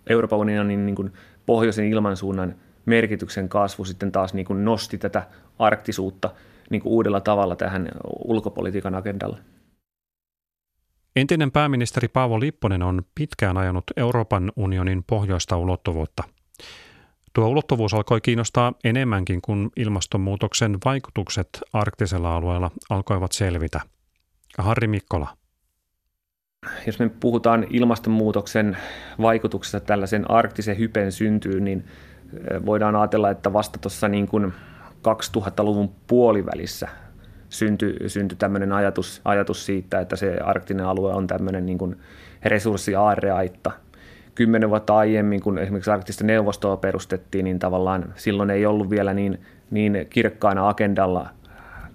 Euroopan 0.07 0.39
unionin 0.39 0.87
niin 0.87 0.97
kuin 0.97 1.13
pohjoisen 1.47 1.85
ilmansuunnan 1.85 2.55
merkityksen 2.87 3.49
kasvu 3.49 3.85
sitten 3.85 4.13
taas 4.13 4.35
niin 4.35 4.47
kuin 4.47 4.65
nosti 4.65 4.99
tätä 4.99 5.23
arktisuutta– 5.59 6.31
niin 6.71 6.83
kuin 6.83 6.93
uudella 6.93 7.21
tavalla 7.21 7.57
tähän 7.57 7.89
ulkopolitiikan 8.25 8.95
agendalle. 8.95 9.39
Entinen 11.17 11.53
pääministeri 11.53 12.09
Paavo 12.09 12.41
Lipponen 12.41 12.83
on 12.83 13.03
pitkään 13.15 13.57
ajanut 13.57 13.85
Euroopan 13.97 14.53
unionin 14.57 15.05
pohjoista 15.07 15.57
ulottuvuutta. 15.57 16.25
Tuo 17.33 17.49
ulottuvuus 17.49 17.95
alkoi 17.95 18.21
kiinnostaa 18.21 18.73
enemmänkin, 18.85 19.43
kun 19.43 19.71
ilmastonmuutoksen 19.77 20.79
vaikutukset 20.85 21.49
arktisella 21.73 22.37
alueella 22.37 22.71
alkoivat 22.91 23.33
selvitä. 23.33 23.81
Harri 24.59 24.87
Mikkola. 24.87 25.37
Jos 26.87 26.99
me 26.99 27.09
puhutaan 27.09 27.67
ilmastonmuutoksen 27.71 28.77
vaikutuksesta 29.21 29.81
tällaisen 29.81 30.31
arktisen 30.31 30.79
hypen 30.79 31.13
syntyyn, 31.13 31.65
niin 31.65 31.85
voidaan 32.67 32.97
ajatella, 32.97 33.31
että 33.31 33.53
vasta 33.53 33.79
tuossa 33.79 34.09
niin 34.09 34.29
kuin 34.29 34.53
2000-luvun 35.09 35.91
puolivälissä 36.07 36.89
syntyi, 37.49 37.97
syntyi 38.07 38.39
tämmöinen 38.39 38.73
ajatus, 38.73 39.21
ajatus 39.25 39.67
siitä, 39.67 40.01
että 40.01 40.17
se 40.17 40.39
arktinen 40.45 40.87
alue 40.87 41.13
on 41.13 41.27
tämmöinen 41.27 41.67
niin 41.67 41.97
resurssiaarreaitta, 42.45 43.71
kymmenen 44.35 44.71
vuotta 44.71 44.97
aiemmin, 44.97 45.41
kun 45.41 45.59
esimerkiksi 45.59 45.91
arktista 45.91 46.25
neuvostoa 46.25 46.77
perustettiin, 46.77 47.45
niin 47.45 47.59
tavallaan 47.59 48.13
silloin 48.17 48.51
ei 48.51 48.67
ollut 48.67 48.91
vielä 48.91 49.15
niin, 49.15 49.41
niin 49.71 50.07
kirkkaana 50.11 50.69
agendalla 50.69 51.29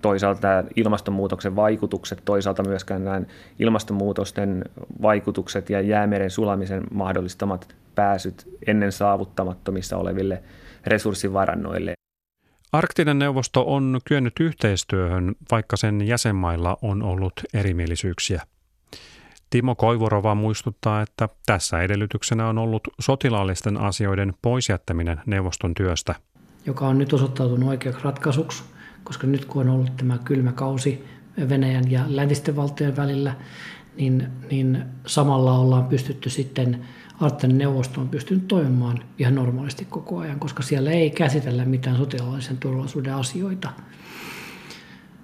toisaalta 0.01 0.63
ilmastonmuutoksen 0.75 1.55
vaikutukset, 1.55 2.21
toisaalta 2.25 2.63
myöskään 2.63 3.05
nämä 3.05 3.21
ilmastonmuutosten 3.59 4.65
vaikutukset 5.01 5.69
ja 5.69 5.81
jäämeren 5.81 6.31
sulamisen 6.31 6.83
mahdollistamat 6.91 7.75
pääsyt 7.95 8.47
ennen 8.67 8.91
saavuttamattomissa 8.91 9.97
oleville 9.97 10.43
resurssivarannoille. 10.85 11.93
Arktinen 12.71 13.19
neuvosto 13.19 13.63
on 13.67 13.99
kyennyt 14.05 14.34
yhteistyöhön, 14.39 15.36
vaikka 15.51 15.77
sen 15.77 16.08
jäsenmailla 16.08 16.77
on 16.82 17.03
ollut 17.03 17.34
erimielisyyksiä. 17.53 18.41
Timo 19.49 19.75
Koivurova 19.75 20.36
muistuttaa, 20.36 21.01
että 21.01 21.29
tässä 21.45 21.82
edellytyksenä 21.82 22.47
on 22.47 22.58
ollut 22.58 22.88
sotilaallisten 22.99 23.77
asioiden 23.77 24.34
poisjättäminen 24.41 25.21
neuvoston 25.25 25.73
työstä. 25.73 26.15
Joka 26.65 26.88
on 26.88 26.97
nyt 26.97 27.13
osoittautunut 27.13 27.69
oikeaksi 27.69 28.03
ratkaisuksi, 28.03 28.63
koska 29.03 29.27
nyt 29.27 29.45
kun 29.45 29.62
on 29.62 29.75
ollut 29.75 29.97
tämä 29.97 30.17
kylmä 30.17 30.51
kausi 30.51 31.05
Venäjän 31.49 31.91
ja 31.91 32.03
läntisten 32.08 32.55
valtojen 32.55 32.95
välillä, 32.95 33.36
niin, 33.97 34.27
niin 34.51 34.84
samalla 35.05 35.60
ollaan 35.60 35.86
pystytty 35.86 36.29
sitten, 36.29 36.86
Arktinen 37.21 37.58
neuvosto 37.58 38.01
on 38.01 38.10
pystynyt 38.10 38.47
toimimaan 38.47 38.99
ihan 39.17 39.36
normaalisti 39.36 39.86
koko 39.86 40.17
ajan, 40.17 40.39
koska 40.39 40.63
siellä 40.63 40.91
ei 40.91 41.10
käsitellä 41.10 41.65
mitään 41.65 41.97
sotilaallisen 41.97 42.58
turvallisuuden 42.58 43.15
asioita– 43.15 43.69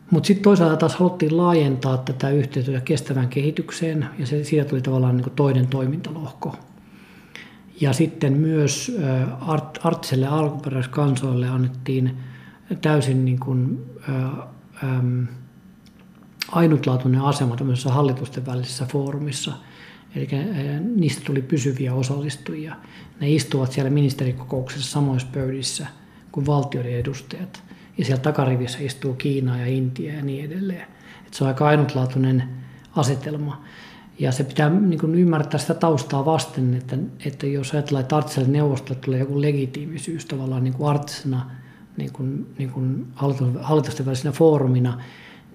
mutta 0.10 0.28
sitten 0.28 0.44
toisaalta 0.44 0.78
taas 0.78 0.96
haluttiin 0.96 1.38
laajentaa 1.38 1.98
tätä 1.98 2.30
yhteistyötä 2.30 2.82
kestävään 2.82 3.28
kehitykseen 3.28 4.10
ja 4.20 4.26
se, 4.28 4.44
siitä 4.44 4.70
tuli 4.70 4.82
tavallaan 4.82 5.18
niin 5.18 5.32
toinen 5.36 5.68
toimintalohko. 5.68 6.56
Ja 7.82 7.94
sitten 7.94 8.34
myös 8.34 8.98
art, 9.42 9.80
arktiselle 9.84 10.28
alkuperäiskansoille 10.28 11.50
annettiin 11.50 12.18
täysin 12.82 13.26
niin 13.26 13.40
kuin, 13.40 13.86
ä, 14.10 14.14
äm, 14.84 15.28
ainutlaatuinen 16.52 17.22
asema 17.22 17.56
tämmöisessä 17.56 17.90
hallitusten 17.90 18.46
välisessä 18.46 18.86
foorumissa. 18.86 19.54
Eli 20.16 20.28
niistä 20.96 21.22
tuli 21.26 21.42
pysyviä 21.42 21.94
osallistujia. 21.94 22.76
Ne 23.20 23.30
istuvat 23.30 23.72
siellä 23.72 23.90
ministerikokouksessa 23.92 24.92
samoissa 24.92 25.28
pöydissä 25.34 25.88
kuin 26.32 26.46
valtioiden 26.46 27.00
edustajat– 27.00 27.64
ja 27.98 28.06
siellä 28.06 28.22
takarivissä 28.22 28.78
istuu 28.82 29.14
Kiina 29.14 29.60
ja 29.60 29.66
Intia 29.66 30.14
ja 30.14 30.22
niin 30.22 30.46
edelleen. 30.46 30.88
Et 31.28 31.34
se 31.34 31.44
on 31.44 31.48
aika 31.48 31.68
ainutlaatuinen 31.68 32.44
asetelma. 32.96 33.64
Ja 34.20 34.32
se 34.32 34.44
pitää 34.44 34.70
niin 34.70 35.00
kuin 35.00 35.16
ymmärtää 35.16 35.60
sitä 35.60 35.74
taustaa 35.74 36.26
vasten, 36.26 36.74
että, 36.74 36.98
että 37.26 37.48
jos 37.48 37.74
ajatellaan, 37.74 38.02
että 38.02 38.18
arktiselle 38.18 38.50
neuvostolle 38.50 39.02
tulee 39.02 39.20
joku 39.20 39.42
legitiimisyys 39.42 40.26
tavallaan 40.26 40.64
niin 40.64 40.74
kuin 40.74 40.90
arktisena 40.90 41.52
niin 41.98 42.14
kuin, 42.14 42.48
niin 42.58 42.70
kuin 42.70 43.08
hallitusten 43.62 44.06
välisenä 44.06 44.32
foorumina, 44.32 45.02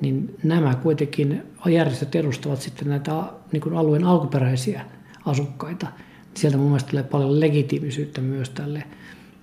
niin 0.01 0.35
nämä 0.43 0.75
kuitenkin 0.75 1.43
järjestöt 1.67 2.15
edustavat 2.15 2.61
sitten 2.61 2.89
näitä 2.89 3.13
niin 3.53 3.61
kuin 3.61 3.77
alueen 3.77 4.05
alkuperäisiä 4.05 4.85
asukkaita. 5.27 5.87
Sieltä 6.35 6.57
mun 6.59 6.67
mielestä 6.67 6.91
tulee 6.91 7.03
paljon 7.03 7.41
legitiimisyyttä 7.41 8.21
myös 8.21 8.51
tälle, 8.51 8.85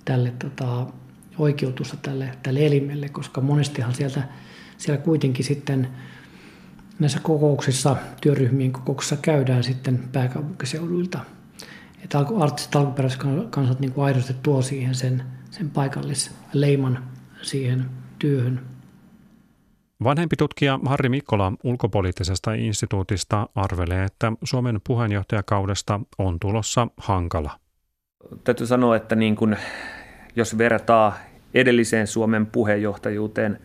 tälle 0.05 0.33
tota, 0.39 0.87
oikeutusta 1.37 1.97
tälle, 2.01 2.31
tälle 2.43 2.65
elimelle, 2.65 3.09
koska 3.09 3.41
monestihan 3.41 3.95
sieltä, 3.95 4.23
siellä 4.77 5.01
kuitenkin 5.01 5.45
sitten 5.45 5.87
näissä 6.99 7.19
kokouksissa, 7.19 7.95
työryhmien 8.21 8.71
kokouksissa 8.71 9.17
käydään 9.17 9.63
sitten 9.63 10.03
pääkaupunkiseuduilta. 10.11 11.19
Että 12.03 12.19
artistiset 12.19 12.75
alkuperäiskansat 12.75 13.79
niin 13.79 13.93
aidosti 13.97 14.35
tuo 14.43 14.61
siihen 14.61 14.95
sen, 14.95 15.23
sen 15.51 15.69
paikallisleiman 15.69 17.03
siihen 17.41 17.85
työhön. 18.19 18.76
Vanhempi 20.03 20.35
tutkija 20.35 20.79
Harri 20.85 21.09
Mikkola 21.09 21.53
ulkopoliittisesta 21.63 22.53
instituutista 22.53 23.49
arvelee, 23.55 24.03
että 24.03 24.31
Suomen 24.43 24.81
puheenjohtajakaudesta 24.87 25.99
on 26.17 26.39
tulossa 26.39 26.87
hankala. 26.97 27.51
Täytyy 28.43 28.67
sanoa, 28.67 28.95
että 28.95 29.15
niin 29.15 29.35
kuin 29.35 29.57
jos 30.35 30.57
vertaa 30.57 31.17
edelliseen 31.53 32.07
Suomen 32.07 32.45
puheenjohtajuuteen 32.45 33.59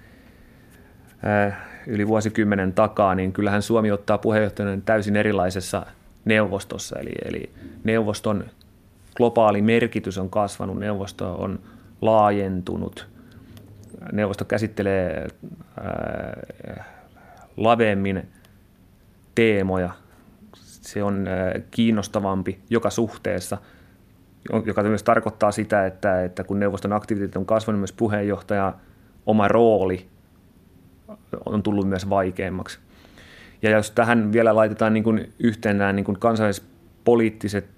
äh, 1.47 1.59
yli 1.87 2.07
vuosikymmenen 2.07 2.73
takaa, 2.73 3.15
niin 3.15 3.33
kyllähän 3.33 3.63
Suomi 3.63 3.91
ottaa 3.91 4.19
puheenjohtajan 4.19 4.83
täysin 4.83 5.17
erilaisessa 5.17 5.87
neuvostossa. 6.25 6.99
Eli, 6.99 7.13
eli 7.25 7.51
neuvoston 7.85 8.45
globaali 9.17 9.63
merkitys 9.63 10.19
on 10.19 10.31
kasvanut, 10.31 10.79
neuvosto 10.79 11.35
on 11.35 11.59
laajentunut, 12.01 13.12
neuvosto 14.13 14.45
käsittelee 14.45 15.27
äh, 16.79 16.87
laveemmin 17.57 18.29
teemoja, 19.35 19.91
se 20.63 21.03
on 21.03 21.29
äh, 21.29 21.63
kiinnostavampi 21.71 22.61
joka 22.71 22.91
suhteessa– 22.91 23.59
joka 24.67 24.83
myös 24.83 25.03
tarkoittaa 25.03 25.53
sitä, 25.53 25.87
että, 25.87 26.25
että 26.25 26.45
kun 26.45 26.61
neuvoston 26.61 26.93
aktiviteetit 26.93 27.37
on 27.37 27.47
kasvanut, 27.47 27.81
myös 27.81 27.93
puheenjohtaja 27.93 28.75
oma 29.27 29.49
rooli 29.49 30.07
on 31.47 31.63
tullut 31.63 31.89
myös 31.89 32.09
vaikeammaksi. 32.11 32.79
Ja 33.63 33.71
jos 33.71 33.91
tähän 33.91 34.33
vielä 34.33 34.55
laitetaan 34.55 34.95
niin 34.95 35.05
kuin 35.05 35.33
yhteen 35.39 35.79
nämä 35.79 35.93
niin 35.93 36.05
kuin 36.05 36.19
kansallispoliittiset, 36.19 37.71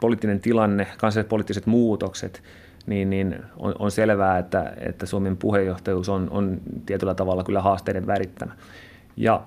poliittinen 0.00 0.40
tilanne, 0.40 0.86
kansallispoliittiset 0.98 1.66
muutokset, 1.66 2.42
niin, 2.88 3.10
niin 3.10 3.42
on, 3.56 3.74
on 3.78 3.90
selvää, 3.90 4.38
että, 4.38 4.72
että 4.76 5.06
Suomen 5.06 5.36
puheenjohtajuus 5.36 6.08
on, 6.08 6.30
on 6.30 6.60
tietyllä 6.86 7.14
tavalla 7.14 7.44
kyllä 7.44 7.62
haasteiden 7.62 8.06
värittämä. 8.06 8.52
Ja 9.16 9.42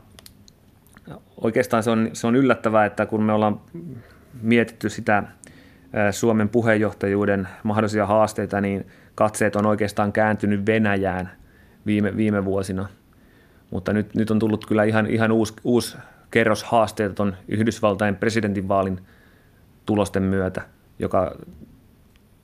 oikeastaan 1.42 1.84
se 1.84 1.92
on, 1.92 2.10
se 2.14 2.28
on 2.28 2.36
yllättävää, 2.36 2.86
että 2.86 3.06
kun 3.06 3.24
me 3.24 3.34
ollaan 3.34 3.62
mietitty 4.42 4.90
sitä 4.90 5.24
Suomen 6.12 6.50
puheenjohtajuuden 6.50 7.48
mahdollisia 7.64 8.06
haasteita, 8.06 8.62
niin 8.62 8.88
katseet 9.16 9.56
on 9.56 9.66
oikeastaan 9.66 10.12
kääntynyt 10.12 10.66
Venäjään 10.66 11.32
viime, 11.86 12.18
viime 12.18 12.46
vuosina. 12.46 12.88
Mutta 13.72 13.94
nyt, 13.94 14.16
nyt 14.16 14.32
on 14.32 14.40
tullut 14.40 14.66
kyllä 14.66 14.84
ihan, 14.84 15.08
ihan 15.08 15.32
uusi, 15.32 15.54
uusi 15.64 15.98
kerros 16.32 16.64
haasteita 16.64 17.16
tuon 17.16 17.36
Yhdysvaltain 17.48 18.16
presidentinvaalin 18.16 19.02
tulosten 19.86 20.24
myötä, 20.24 20.62
joka 21.00 21.36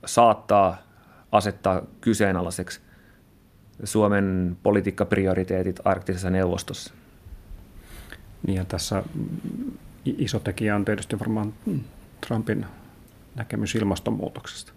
saattaa 0.06 0.87
asettaa 1.32 1.82
kyseenalaiseksi 2.00 2.80
Suomen 3.84 4.56
politiikkaprioriteetit 4.62 5.80
arktisessa 5.84 6.30
neuvostossa. 6.30 6.94
Niin 8.46 8.56
ja 8.56 8.64
tässä 8.64 9.02
iso 10.04 10.38
tekijä 10.38 10.76
on 10.76 10.84
tietysti 10.84 11.18
varmaan 11.18 11.54
Trumpin 12.26 12.66
näkemys 13.34 13.74
ilmastonmuutoksesta? 13.74 14.72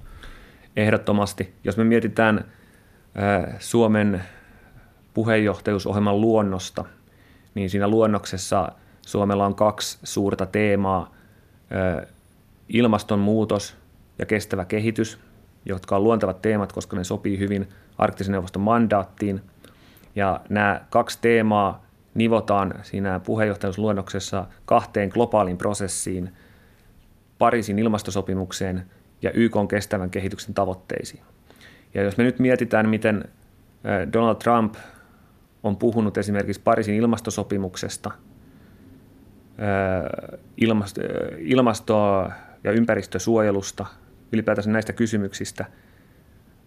Ehdottomasti. 0.75 1.53
Jos 1.63 1.77
me 1.77 1.83
mietitään 1.83 2.45
Suomen 3.59 4.21
puheenjohtajuusohjelman 5.13 6.21
luonnosta, 6.21 6.85
niin 7.55 7.69
siinä 7.69 7.87
luonnoksessa 7.87 8.71
Suomella 9.01 9.45
on 9.45 9.55
kaksi 9.55 9.99
suurta 10.03 10.45
teemaa, 10.45 11.15
ilmastonmuutos 12.69 13.75
ja 14.19 14.25
kestävä 14.25 14.65
kehitys, 14.65 15.19
jotka 15.65 15.95
on 15.95 16.03
luontevat 16.03 16.41
teemat, 16.41 16.73
koska 16.73 16.97
ne 16.97 17.03
sopii 17.03 17.39
hyvin 17.39 17.69
arktisen 17.97 18.31
neuvoston 18.31 18.61
mandaattiin. 18.61 19.41
Ja 20.15 20.41
nämä 20.49 20.81
kaksi 20.89 21.17
teemaa 21.21 21.85
nivotaan 22.13 22.73
siinä 22.83 23.19
puheenjohtajuusluonnoksessa 23.19 24.45
kahteen 24.65 25.09
globaaliin 25.13 25.57
prosessiin– 25.57 26.29
Pariisin 27.41 27.79
ilmastosopimukseen 27.79 28.85
ja 29.21 29.31
YK 29.31 29.55
on 29.55 29.67
kestävän 29.67 30.09
kehityksen 30.09 30.53
tavoitteisiin. 30.53 31.23
Ja 31.93 32.03
jos 32.03 32.17
me 32.17 32.23
nyt 32.23 32.39
mietitään, 32.39 32.89
miten 32.89 33.25
Donald 34.13 34.35
Trump 34.35 34.75
on 35.63 35.77
puhunut 35.77 36.17
esimerkiksi 36.17 36.61
Pariisin 36.61 36.95
ilmastosopimuksesta, 36.95 38.11
ilmasto- 41.39 42.29
ja 42.63 42.71
ympäristösuojelusta, 42.71 43.85
ylipäätänsä 44.31 44.69
näistä 44.69 44.93
kysymyksistä, 44.93 45.65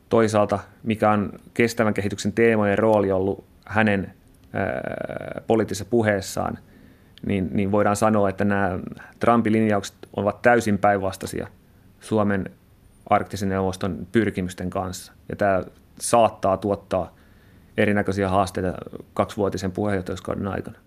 toisaalta 0.09 0.59
mikä 0.83 1.11
on 1.11 1.33
kestävän 1.55 1.95
kehityksen 1.95 2.33
teemojen 2.33 2.79
rooli 2.79 3.12
ollut 3.12 3.45
hänen 3.67 4.15
poliittisessa 5.47 5.85
puheessaan– 5.85 6.59
niin, 7.27 7.51
niin 7.53 7.73
voidaan 7.73 7.97
sanoa, 7.97 8.29
että 8.29 8.45
nämä 8.45 8.79
Trumpin 9.21 9.53
linjaukset 9.53 9.97
ovat 10.17 10.43
täysin 10.43 10.79
päinvastaisia 10.79 11.49
Suomen 12.01 12.51
arktisen 13.11 13.49
neuvoston 13.49 14.07
pyrkimysten 14.12 14.71
kanssa. 14.71 15.12
Ja 15.29 15.37
tämä 15.37 15.62
saattaa 16.01 16.57
tuottaa 16.57 17.15
erinäköisiä 17.77 18.29
haasteita 18.29 18.73
kaksivuotisen 19.15 19.73
puheenjohtajuuskauden 19.73 20.49
aikana. 20.49 20.79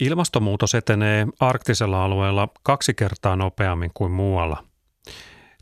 Ilmastonmuutos 0.00 0.74
etenee 0.74 1.26
arktisella 1.40 2.04
alueella 2.04 2.48
kaksi 2.62 2.94
kertaa 2.94 3.36
nopeammin 3.36 3.90
kuin 3.94 4.12
muualla. 4.12 4.64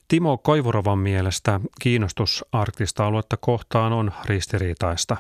Timo 0.09 0.39
Koivurovan 0.39 0.99
mielestä 0.99 1.61
kiinnostus 1.81 2.45
arktista 2.53 3.07
aluetta 3.07 3.37
kohtaan 3.37 3.93
on 3.93 4.13
ristiriitaista. 4.25 5.17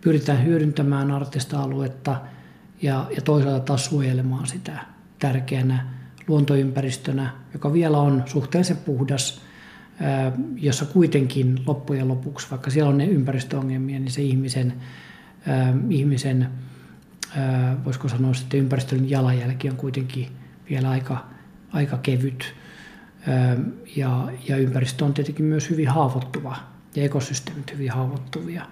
Pyritään 0.00 0.44
hyödyntämään 0.44 1.10
arktista 1.10 1.62
aluetta 1.62 2.20
ja, 2.82 3.06
ja 3.16 3.22
toisaalta 3.22 3.60
taas 3.60 3.84
suojelemaan 3.84 4.46
sitä 4.46 4.78
tärkeänä 5.18 5.86
luontoympäristönä, 6.28 7.30
joka 7.52 7.72
vielä 7.72 7.98
on 7.98 8.22
suhteellisen 8.26 8.76
puhdas, 8.76 9.40
jossa 10.56 10.84
kuitenkin 10.84 11.62
loppujen 11.66 12.08
lopuksi, 12.08 12.46
vaikka 12.50 12.70
siellä 12.70 12.90
on 12.90 12.98
ne 12.98 13.06
ympäristöongelmia, 13.06 13.98
niin 13.98 14.10
se 14.10 14.22
ihmisen, 14.22 14.74
ihmisen 15.90 16.48
voisiko 17.84 18.08
sanoa 18.08 18.34
sitten 18.34 18.60
ympäristön 18.60 19.10
jalanjälki 19.10 19.70
on 19.70 19.76
kuitenkin 19.76 20.28
vielä 20.70 20.90
aika, 20.90 21.26
aika 21.72 21.98
kevyt. 21.98 22.54
Ja, 23.96 24.28
ja 24.48 24.56
ympäristö 24.56 25.04
on 25.04 25.14
tietenkin 25.14 25.44
myös 25.44 25.70
hyvin 25.70 25.88
haavoittuva 25.88 26.56
ja 26.96 27.04
ekosysteemit 27.04 27.72
hyvin 27.72 27.90
haavoittuvia. 27.90 28.66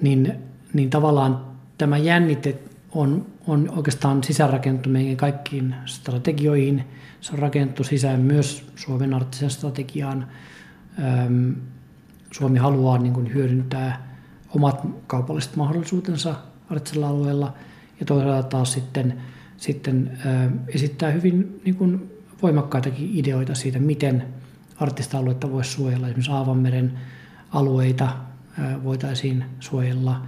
Niin, 0.00 0.32
niin 0.72 0.90
tavallaan 0.90 1.46
tämä 1.78 1.98
jännite 1.98 2.58
on, 2.92 3.26
on 3.46 3.70
oikeastaan 3.76 4.24
sisäänrakennettu 4.24 4.88
meidän 4.88 5.16
kaikkiin 5.16 5.74
strategioihin. 5.84 6.84
Se 7.20 7.32
on 7.32 7.38
rakennettu 7.38 7.84
sisään 7.84 8.20
myös 8.20 8.66
Suomen 8.76 9.14
arktisen 9.14 9.50
strategiaan. 9.50 10.26
Suomi 12.32 12.58
haluaa 12.58 12.98
niin 12.98 13.12
kuin 13.12 13.34
hyödyntää 13.34 14.16
omat 14.54 14.80
kaupalliset 15.06 15.56
mahdollisuutensa 15.56 16.34
arktisella 16.70 17.08
alueella 17.08 17.54
ja 18.00 18.06
toisaalta 18.06 18.48
taas 18.48 18.72
sitten, 18.72 19.22
sitten 19.56 20.18
esittää 20.68 21.10
hyvin 21.10 21.60
niin 21.64 21.76
kuin 21.76 22.15
voimakkaitakin 22.42 23.10
ideoita 23.14 23.54
siitä, 23.54 23.78
miten 23.78 24.24
arktista 24.76 25.18
aluetta 25.18 25.50
voisi 25.50 25.70
suojella. 25.70 26.06
Esimerkiksi 26.06 26.32
Aavanmeren 26.32 26.98
alueita 27.50 28.16
voitaisiin 28.84 29.44
suojella 29.60 30.22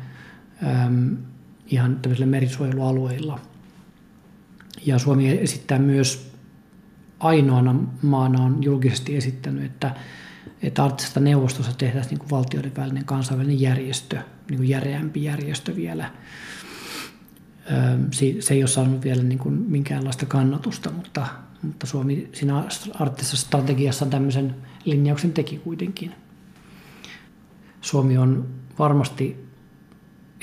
ihan 1.66 1.96
tämmöisillä 1.96 2.26
merisuojelualueilla. 2.26 3.40
Ja 4.86 4.98
Suomi 4.98 5.28
esittää 5.28 5.78
myös 5.78 6.32
ainoana 7.20 7.74
maana 8.02 8.42
on 8.42 8.62
julkisesti 8.62 9.16
esittänyt, 9.16 9.64
että, 9.64 9.94
että 10.62 10.84
arktisesta 10.84 11.20
neuvostossa 11.20 11.72
tehtäisiin 11.78 12.10
niin 12.10 12.18
kuin 12.18 12.30
valtioiden 12.30 12.76
välinen 12.76 13.04
kansainvälinen 13.04 13.60
järjestö, 13.60 14.16
niin 14.50 14.58
kuin 14.58 14.68
järeämpi 14.68 15.24
järjestö 15.24 15.76
vielä. 15.76 16.10
Se 18.40 18.54
ei 18.54 18.62
ole 18.62 18.68
saanut 18.68 19.04
vielä 19.04 19.22
niin 19.22 19.38
kuin 19.38 19.54
minkäänlaista 19.54 20.26
kannatusta, 20.26 20.90
mutta, 20.90 21.26
mutta 21.62 21.86
Suomi 21.86 22.28
siinä 22.32 22.64
arktisessa 22.94 23.36
strategiassa 23.36 24.06
tämmöisen 24.06 24.56
linjauksen 24.84 25.32
teki 25.32 25.58
kuitenkin. 25.58 26.14
Suomi 27.80 28.18
on 28.18 28.46
varmasti 28.78 29.48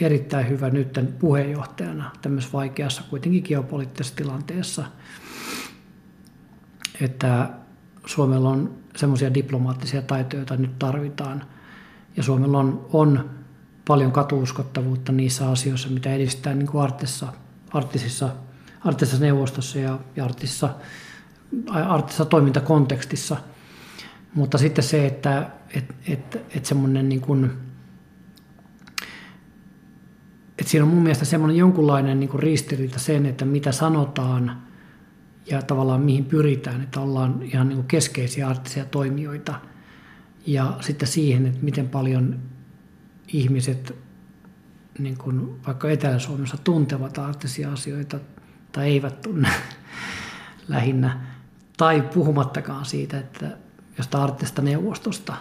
erittäin 0.01 0.49
hyvä 0.49 0.70
nyt 0.70 0.99
puheenjohtajana 1.20 2.11
tämmöisessä 2.22 2.53
vaikeassa 2.57 3.03
kuitenkin 3.09 3.43
geopoliittisessa 3.47 4.16
tilanteessa, 4.16 4.86
että 7.01 7.49
Suomella 8.05 8.49
on 8.49 8.76
semmoisia 8.95 9.34
diplomaattisia 9.34 10.01
taitoja, 10.01 10.39
joita 10.39 10.57
nyt 10.57 10.80
tarvitaan. 10.80 11.43
Ja 12.18 12.24
Suomella 12.24 12.59
on, 12.59 12.88
on 12.93 13.30
paljon 13.88 14.11
katuuskottavuutta 14.11 15.11
niissä 15.11 15.49
asioissa, 15.49 15.89
mitä 15.89 16.13
edistetään 16.13 16.59
niin 16.59 16.68
kuin 16.68 16.84
arktisessa, 16.84 17.34
arktisissa, 17.74 18.30
arktisessa 18.86 19.26
neuvostossa 19.26 19.80
ja, 19.80 20.00
ja 20.16 20.26
arktisessa, 20.26 20.70
arktisessa 21.72 22.26
toimintakontekstissa. 22.26 23.38
Mutta 24.34 24.58
sitten 24.58 24.84
se, 24.84 25.06
että 25.06 25.50
et, 25.74 25.96
et, 26.08 26.46
et 26.56 26.66
semmoinen 26.66 27.10
niin 27.10 27.22
kuin, 27.22 27.52
et 30.60 30.68
siinä 30.68 30.86
on 30.86 30.92
mun 30.92 31.04
mielestä 31.04 31.26
semmoinen 31.26 31.58
jonkunlainen 31.58 32.20
niin 32.20 32.40
ristiriita 32.40 33.00
sen, 33.00 33.26
että 33.26 33.46
mitä 33.46 33.72
sanotaan 33.72 34.62
ja 35.46 35.62
tavallaan 35.62 36.02
mihin 36.02 36.26
pyritään, 36.26 36.82
että 36.82 37.00
ollaan 37.00 37.44
ihan 37.44 37.70
niin 37.70 37.84
keskeisiä 37.84 38.48
arktisia 38.48 38.86
toimijoita. 38.86 39.54
Ja 40.48 40.78
sitten 40.82 41.08
siihen, 41.08 41.46
että 41.46 41.64
miten 41.64 41.90
paljon 41.90 42.40
ihmiset 43.28 43.96
niin 45.00 45.18
kuin 45.18 45.66
vaikka 45.68 45.90
Etelä-Suomessa 45.90 46.58
tuntevat 46.64 47.18
arktisia 47.18 47.72
asioita 47.72 48.20
tai 48.76 48.88
eivät 48.88 49.21
tunne 49.21 49.49
lähinnä. 50.67 51.19
Tai 51.78 52.01
puhumattakaan 52.01 52.86
siitä, 52.86 53.17
että 53.19 53.57
josta 53.97 54.23
arktista 54.23 54.61
neuvostosta. 54.61 55.36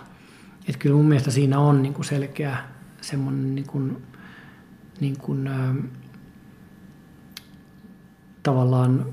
Että 0.69 0.79
kyllä 0.79 0.97
mun 0.97 1.09
mielestä 1.09 1.31
siinä 1.31 1.59
on 1.59 1.83
niin 1.83 1.95
kuin 1.95 2.05
selkeä 2.05 2.57
semmoinen 3.01 3.55
niin 3.55 3.67
kuin 3.67 4.03
niin 5.01 5.19
kuin, 5.19 5.47
ä, 5.47 5.75
tavallaan 8.43 9.07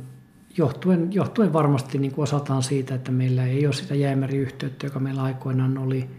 johtuen, 0.57 1.13
johtuen 1.13 1.53
varmasti 1.53 1.97
niin 1.97 2.11
kuin 2.11 2.23
osataan 2.23 2.63
siitä, 2.63 2.95
että 2.95 3.11
meillä 3.11 3.45
ei 3.45 3.65
ole 3.65 3.73
sitä 3.73 3.95
jäämäriyhteyttä, 3.95 4.85
joka 4.85 4.99
meillä 4.99 5.23
aikoinaan 5.23 5.77
oli. 5.77 6.09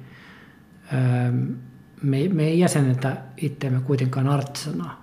Ä, 0.92 1.32
me, 2.03 2.28
me 2.28 2.44
ei 2.44 2.59
jäsenetä 2.59 3.16
itseämme 3.36 3.80
kuitenkaan 3.80 4.28
arktisena 4.28 5.01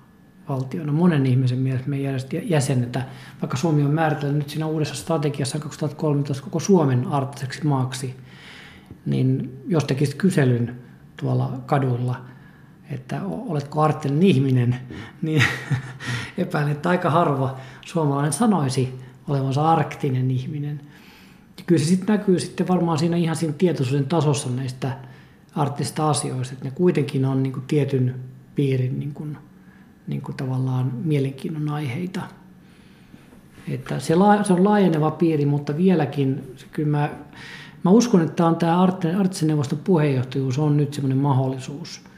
valtiona. 0.49 0.91
Monen 0.91 1.25
ihmisen 1.25 1.59
mielestä 1.59 1.89
me 1.89 1.97
ei 1.97 2.03
jäsenetä, 2.43 3.01
vaikka 3.41 3.57
Suomi 3.57 3.83
on 3.83 3.91
määritellyt 3.91 4.37
nyt 4.37 4.49
siinä 4.49 4.65
uudessa 4.65 4.95
strategiassa 4.95 5.59
2013 5.59 6.43
koko 6.43 6.59
Suomen 6.59 7.07
arktiseksi 7.07 7.67
maaksi, 7.67 8.15
niin 9.05 9.57
jos 9.67 9.83
tekisit 9.83 10.15
kyselyn 10.15 10.75
tuolla 11.17 11.59
kaduilla– 11.65 12.21
että 12.89 13.21
oletko 13.23 13.81
arktinen 13.81 14.23
ihminen, 14.23 14.75
niin 15.21 15.43
epäilen, 16.37 16.71
että 16.71 16.89
aika 16.89 17.09
harva 17.09 17.57
suomalainen 17.85 18.33
sanoisi 18.33 18.99
olevansa 19.27 19.71
arktinen 19.71 20.31
ihminen. 20.31 20.81
Ja 21.57 21.63
kyllä 21.67 21.79
se 21.79 21.85
sitten 21.85 22.17
näkyy 22.17 22.39
sitten 22.39 22.67
varmaan 22.67 22.99
siinä 22.99 23.17
ihan 23.17 23.35
siinä 23.35 23.53
tietoisuuden 23.57 24.05
tasossa 24.05 24.49
näistä 24.49 24.97
arktisista 25.55 26.09
asioista, 26.09 26.53
että 26.53 26.65
ne 26.65 26.71
kuitenkin 26.71 27.25
on 27.25 27.43
niin 27.43 27.53
kuin 27.53 27.65
tietyn 27.67 28.15
piirin 28.55 28.99
niin 28.99 29.13
kuin, 29.13 29.37
niin 30.09 30.21
kuin 30.21 30.37
tavallaan 30.37 30.91
mielenkiinnon 31.03 31.69
aiheita. 31.69 32.21
Että 33.67 33.99
se, 33.99 34.13
se 34.43 34.53
on 34.53 34.63
laajeneva 34.63 35.11
piiri, 35.11 35.45
mutta 35.45 35.77
vieläkin 35.77 36.55
kyllä 36.71 36.89
mä, 36.89 37.09
mä 37.83 37.91
uskon, 37.91 38.21
että 38.21 38.45
on 38.45 38.55
tämä 38.55 38.81
arktisen 38.81 39.47
neuvoston 39.47 39.79
puheenjohtajuus 39.79 40.59
on 40.59 40.77
nyt 40.77 40.93
semmoinen 40.93 41.17
mahdollisuus– 41.17 42.01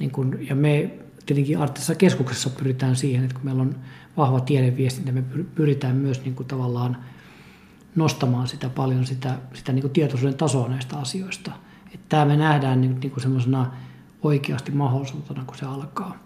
niin 0.00 0.10
kun, 0.10 0.38
ja 0.48 0.54
me 0.54 0.90
tietenkin 1.26 1.58
Arktisessa 1.58 1.94
keskuksessa 1.94 2.50
pyritään 2.50 2.96
siihen, 2.96 3.24
että 3.24 3.34
kun 3.34 3.44
meillä 3.44 3.62
on 3.62 3.76
vahva 4.16 4.40
tiedeviestintä, 4.40 5.12
me 5.12 5.22
pyritään 5.54 5.96
myös 5.96 6.24
niin 6.24 6.34
kuin 6.34 6.46
tavallaan 6.46 6.96
nostamaan 7.96 8.48
sitä 8.48 8.68
paljon 8.68 9.06
sitä, 9.06 9.38
sitä 9.54 9.72
niin 9.72 9.80
kuin 9.80 9.92
tietoisuuden 9.92 10.36
tasoa 10.36 10.68
näistä 10.68 10.98
asioista. 10.98 11.52
Että 11.86 12.06
tämä 12.08 12.24
me 12.24 12.36
nähdään 12.36 12.80
niin, 12.80 13.00
niin 13.00 13.10
kuin 13.10 13.22
semmoisena 13.22 13.72
oikeasti 14.22 14.72
mahdollisuutena, 14.72 15.44
kun 15.44 15.56
se 15.56 15.66
alkaa. 15.66 16.23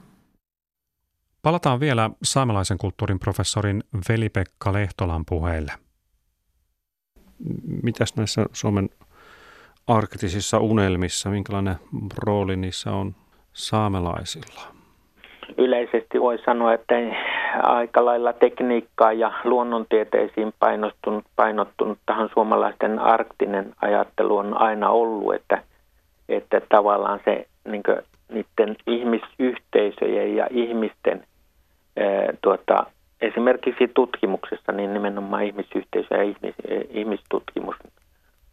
Palataan 1.42 1.80
vielä 1.80 2.10
saamelaisen 2.22 2.78
kulttuurin 2.78 3.18
professorin 3.18 3.82
Veli-Pekka 4.08 4.72
Lehtolan 4.72 5.24
puheille. 5.28 5.72
Mitäs 7.82 8.16
näissä 8.16 8.46
Suomen 8.52 8.88
arktisissa 9.86 10.58
unelmissa, 10.58 11.30
minkälainen 11.30 11.76
rooli 12.18 12.56
niissä 12.56 12.92
on 12.92 13.14
saamelaisilla? 13.52 14.62
Yleisesti 15.58 16.20
voi 16.20 16.38
sanoa, 16.44 16.74
että 16.74 16.94
aika 17.62 18.04
lailla 18.04 18.32
tekniikkaa 18.32 19.12
ja 19.12 19.32
luonnontieteisiin 19.44 20.52
painottunut, 20.58 21.24
painottunut 21.36 21.98
tähän 22.06 22.28
suomalaisten 22.34 22.98
arktinen 22.98 23.74
ajattelu 23.82 24.36
on 24.36 24.60
aina 24.60 24.90
ollut, 24.90 25.34
että, 25.34 25.62
että 26.28 26.60
tavallaan 26.68 27.20
se 27.24 27.46
niin 27.68 27.82
niiden 28.28 28.76
ihmisyhteisöjen 28.86 30.36
ja 30.36 30.46
ihmisten 30.50 31.24
tuota, 32.42 32.86
esimerkiksi 33.20 33.88
tutkimuksessa, 33.94 34.72
niin 34.72 34.94
nimenomaan 34.94 35.44
ihmisyhteisö 35.44 36.14
ja 36.14 36.22
ihmis, 36.22 36.54
ihmistutkimus 36.90 37.76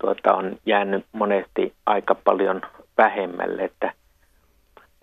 tuota, 0.01 0.33
on 0.33 0.57
jäänyt 0.65 1.05
monesti 1.11 1.73
aika 1.85 2.15
paljon 2.15 2.61
vähemmälle, 2.97 3.63
että– 3.63 3.93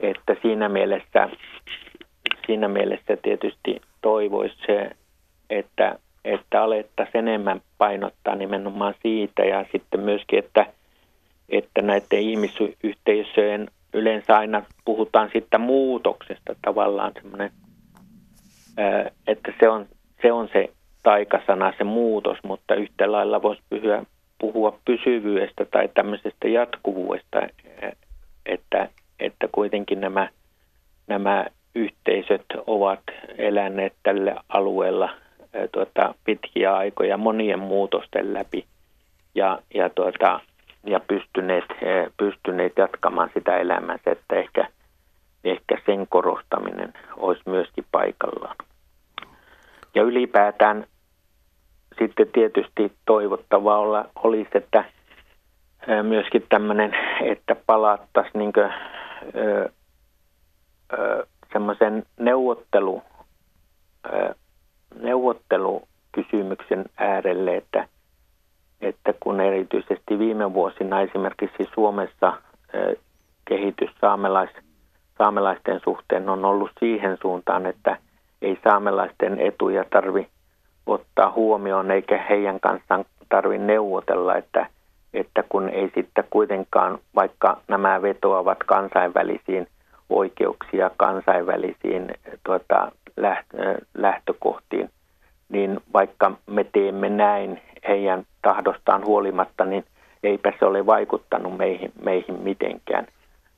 että 0.03 0.37
siinä 0.43 0.69
mielessä, 0.69 1.29
siinä 2.47 2.69
mielessä 2.69 3.17
tietysti 3.23 3.81
toivoisi 4.03 4.57
se, 4.67 4.91
että, 5.51 5.99
että 6.25 6.63
alettaisiin 6.63 7.29
enemmän 7.29 7.61
painottaa 7.79 8.35
nimenomaan 8.35 8.95
siitä 9.03 9.43
ja 9.43 9.65
sitten 9.73 10.01
myöskin, 10.01 10.39
että, 10.39 10.67
että 11.49 11.83
näiden 11.83 12.19
ihmisyhteisöjen 12.19 13.71
yleensä 13.93 14.39
aina 14.39 14.63
puhutaan 14.85 15.29
siitä 15.33 15.59
muutoksesta 15.59 16.55
tavallaan 16.63 17.13
semmoinen 17.23 17.51
että 19.27 19.53
se 19.61 19.69
on, 19.69 19.87
se 20.23 20.33
on 20.33 20.49
se 20.53 20.71
taikasana, 21.03 21.73
se 21.79 21.85
muutos, 21.85 22.39
mutta 22.43 22.75
yhtä 22.75 23.13
lailla 23.13 23.43
voisi 23.43 23.63
pyhyä, 23.71 24.03
puhua 24.39 24.79
pysyvyydestä 24.85 25.65
tai 25.65 25.89
tämmöisestä 25.95 26.49
jatkuvuudesta, 26.49 27.49
että, 28.47 28.89
että 29.21 29.49
kuitenkin 29.53 30.01
nämä, 30.01 30.29
nämä 31.07 31.47
yhteisöt 31.75 32.45
ovat 32.67 33.01
eläneet 33.39 33.93
tällä 34.03 34.37
alueella 34.49 35.11
tuota, 35.73 36.15
pitkiä 36.25 36.77
aikoja 36.77 37.17
monien 37.17 37.59
muutosten 37.59 38.35
läpi. 38.35 38.65
Ja, 39.35 39.59
ja, 39.75 39.89
tuota, 39.89 40.41
ja 40.87 41.01
pystyneet, 41.01 41.65
pystyneet 42.17 42.73
jatkamaan 42.77 43.31
sitä 43.35 43.57
elämänsä, 43.57 44.11
että 44.11 44.37
ehkä, 44.37 44.69
ehkä 45.45 45.79
sen 45.87 46.07
korostaminen 46.07 46.93
olisi 47.17 47.43
myöskin 47.47 47.85
paikallaan. 47.93 48.57
Ja 49.95 50.03
ylipäätään 50.03 50.87
sitten 51.99 52.29
tietysti 52.33 52.93
toivottavaa 53.07 53.79
olla, 53.79 54.05
olisi, 54.15 54.51
että 54.55 54.85
myöskin 56.03 56.47
tämmöinen, 56.49 56.97
että 57.21 57.57
palattaisiin 57.67 58.39
niin 58.39 58.53
semmoisen 61.53 62.03
neuvottelu, 62.19 63.03
ö, 64.07 64.35
neuvottelukysymyksen 65.01 66.85
äärelle, 66.97 67.57
että, 67.57 67.89
että 68.83 69.15
kun 69.21 69.41
erityisesti 69.41 70.19
viime 70.19 70.55
vuosina 70.55 71.01
esimerkiksi 71.01 71.69
Suomessa 71.75 72.33
kehitys 73.45 73.91
saamelais, 74.01 74.51
saamelaisten 75.19 75.81
suhteen 75.85 76.29
on 76.29 76.45
ollut 76.45 76.71
siihen 76.81 77.19
suuntaan, 77.23 77.67
että 77.67 77.97
ei 78.43 78.59
saamelaisten 78.65 79.41
etuja 79.41 79.85
tarvi 79.91 80.29
ottaa 80.87 81.33
huomioon 81.33 81.91
eikä 81.91 82.25
heidän 82.29 82.61
kanssaan 82.61 83.05
tarvi 83.29 83.59
neuvotella, 83.59 84.37
että, 84.37 84.67
että 85.15 85.45
kun 85.49 85.69
ei 85.69 85.91
sitten 85.95 86.25
kuitenkaan, 86.31 86.99
vaikka 87.15 87.61
nämä 87.69 88.03
vetoavat 88.03 88.59
kansainvälisiin 88.67 89.67
oikeuksia 90.11 90.91
kansainvälisiin 90.97 92.15
tuota, 92.47 92.93
lähtökohtiin, 93.95 94.91
niin 95.53 95.81
vaikka 95.93 96.33
me 96.47 96.65
teemme 96.65 97.09
näin 97.09 97.63
heidän 97.89 98.25
tahdostaan 98.43 99.05
huolimatta, 99.05 99.65
niin 99.65 99.85
eipä 100.23 100.53
se 100.59 100.65
ole 100.65 100.87
vaikuttanut 100.87 101.57
meihin, 101.57 101.93
meihin 102.05 102.43
mitenkään. 102.43 103.07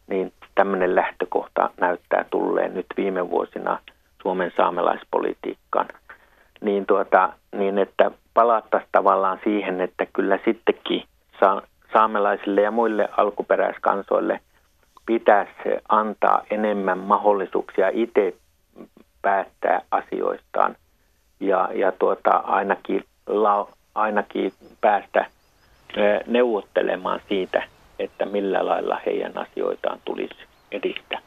Niin 0.07 0.33
tämmöinen 0.55 0.95
lähtökohta 0.95 1.71
näyttää 1.81 2.25
tulleen 2.31 2.75
nyt 2.75 2.87
viime 2.97 3.31
vuosina 3.31 3.79
Suomen 4.23 4.53
saamelaispolitiikkaan. 4.57 5.89
Niin, 6.61 6.87
tuota, 6.87 7.33
niin 7.57 7.79
että 7.79 8.11
palattaisiin 8.35 8.89
tavallaan 8.93 9.41
siihen, 9.45 9.81
että 9.81 10.07
kyllä 10.13 10.39
sittenkin 10.45 11.05
sa- 11.41 11.63
saamelaisille 11.93 12.61
ja 12.61 12.71
muille 12.71 13.09
alkuperäiskansoille– 13.17 14.41
pitäisi 15.07 15.53
antaa 15.89 16.43
enemmän 16.51 16.99
mahdollisuuksia 16.99 17.89
itse 17.93 18.35
päättää 19.23 19.81
asioistaan 19.91 20.77
ja, 21.41 21.69
ja 21.75 21.93
tuota, 21.93 22.31
ainakin, 22.31 23.05
la, 23.27 23.69
ainakin 23.95 24.53
päästä 24.81 25.27
neuvottelemaan 26.27 27.21
siitä, 27.29 27.63
että 27.99 28.25
millä 28.27 28.67
lailla 28.67 29.01
heidän 29.07 29.39
asioitaan 29.39 30.01
tulisi 30.05 30.47
edistää. 30.73 31.21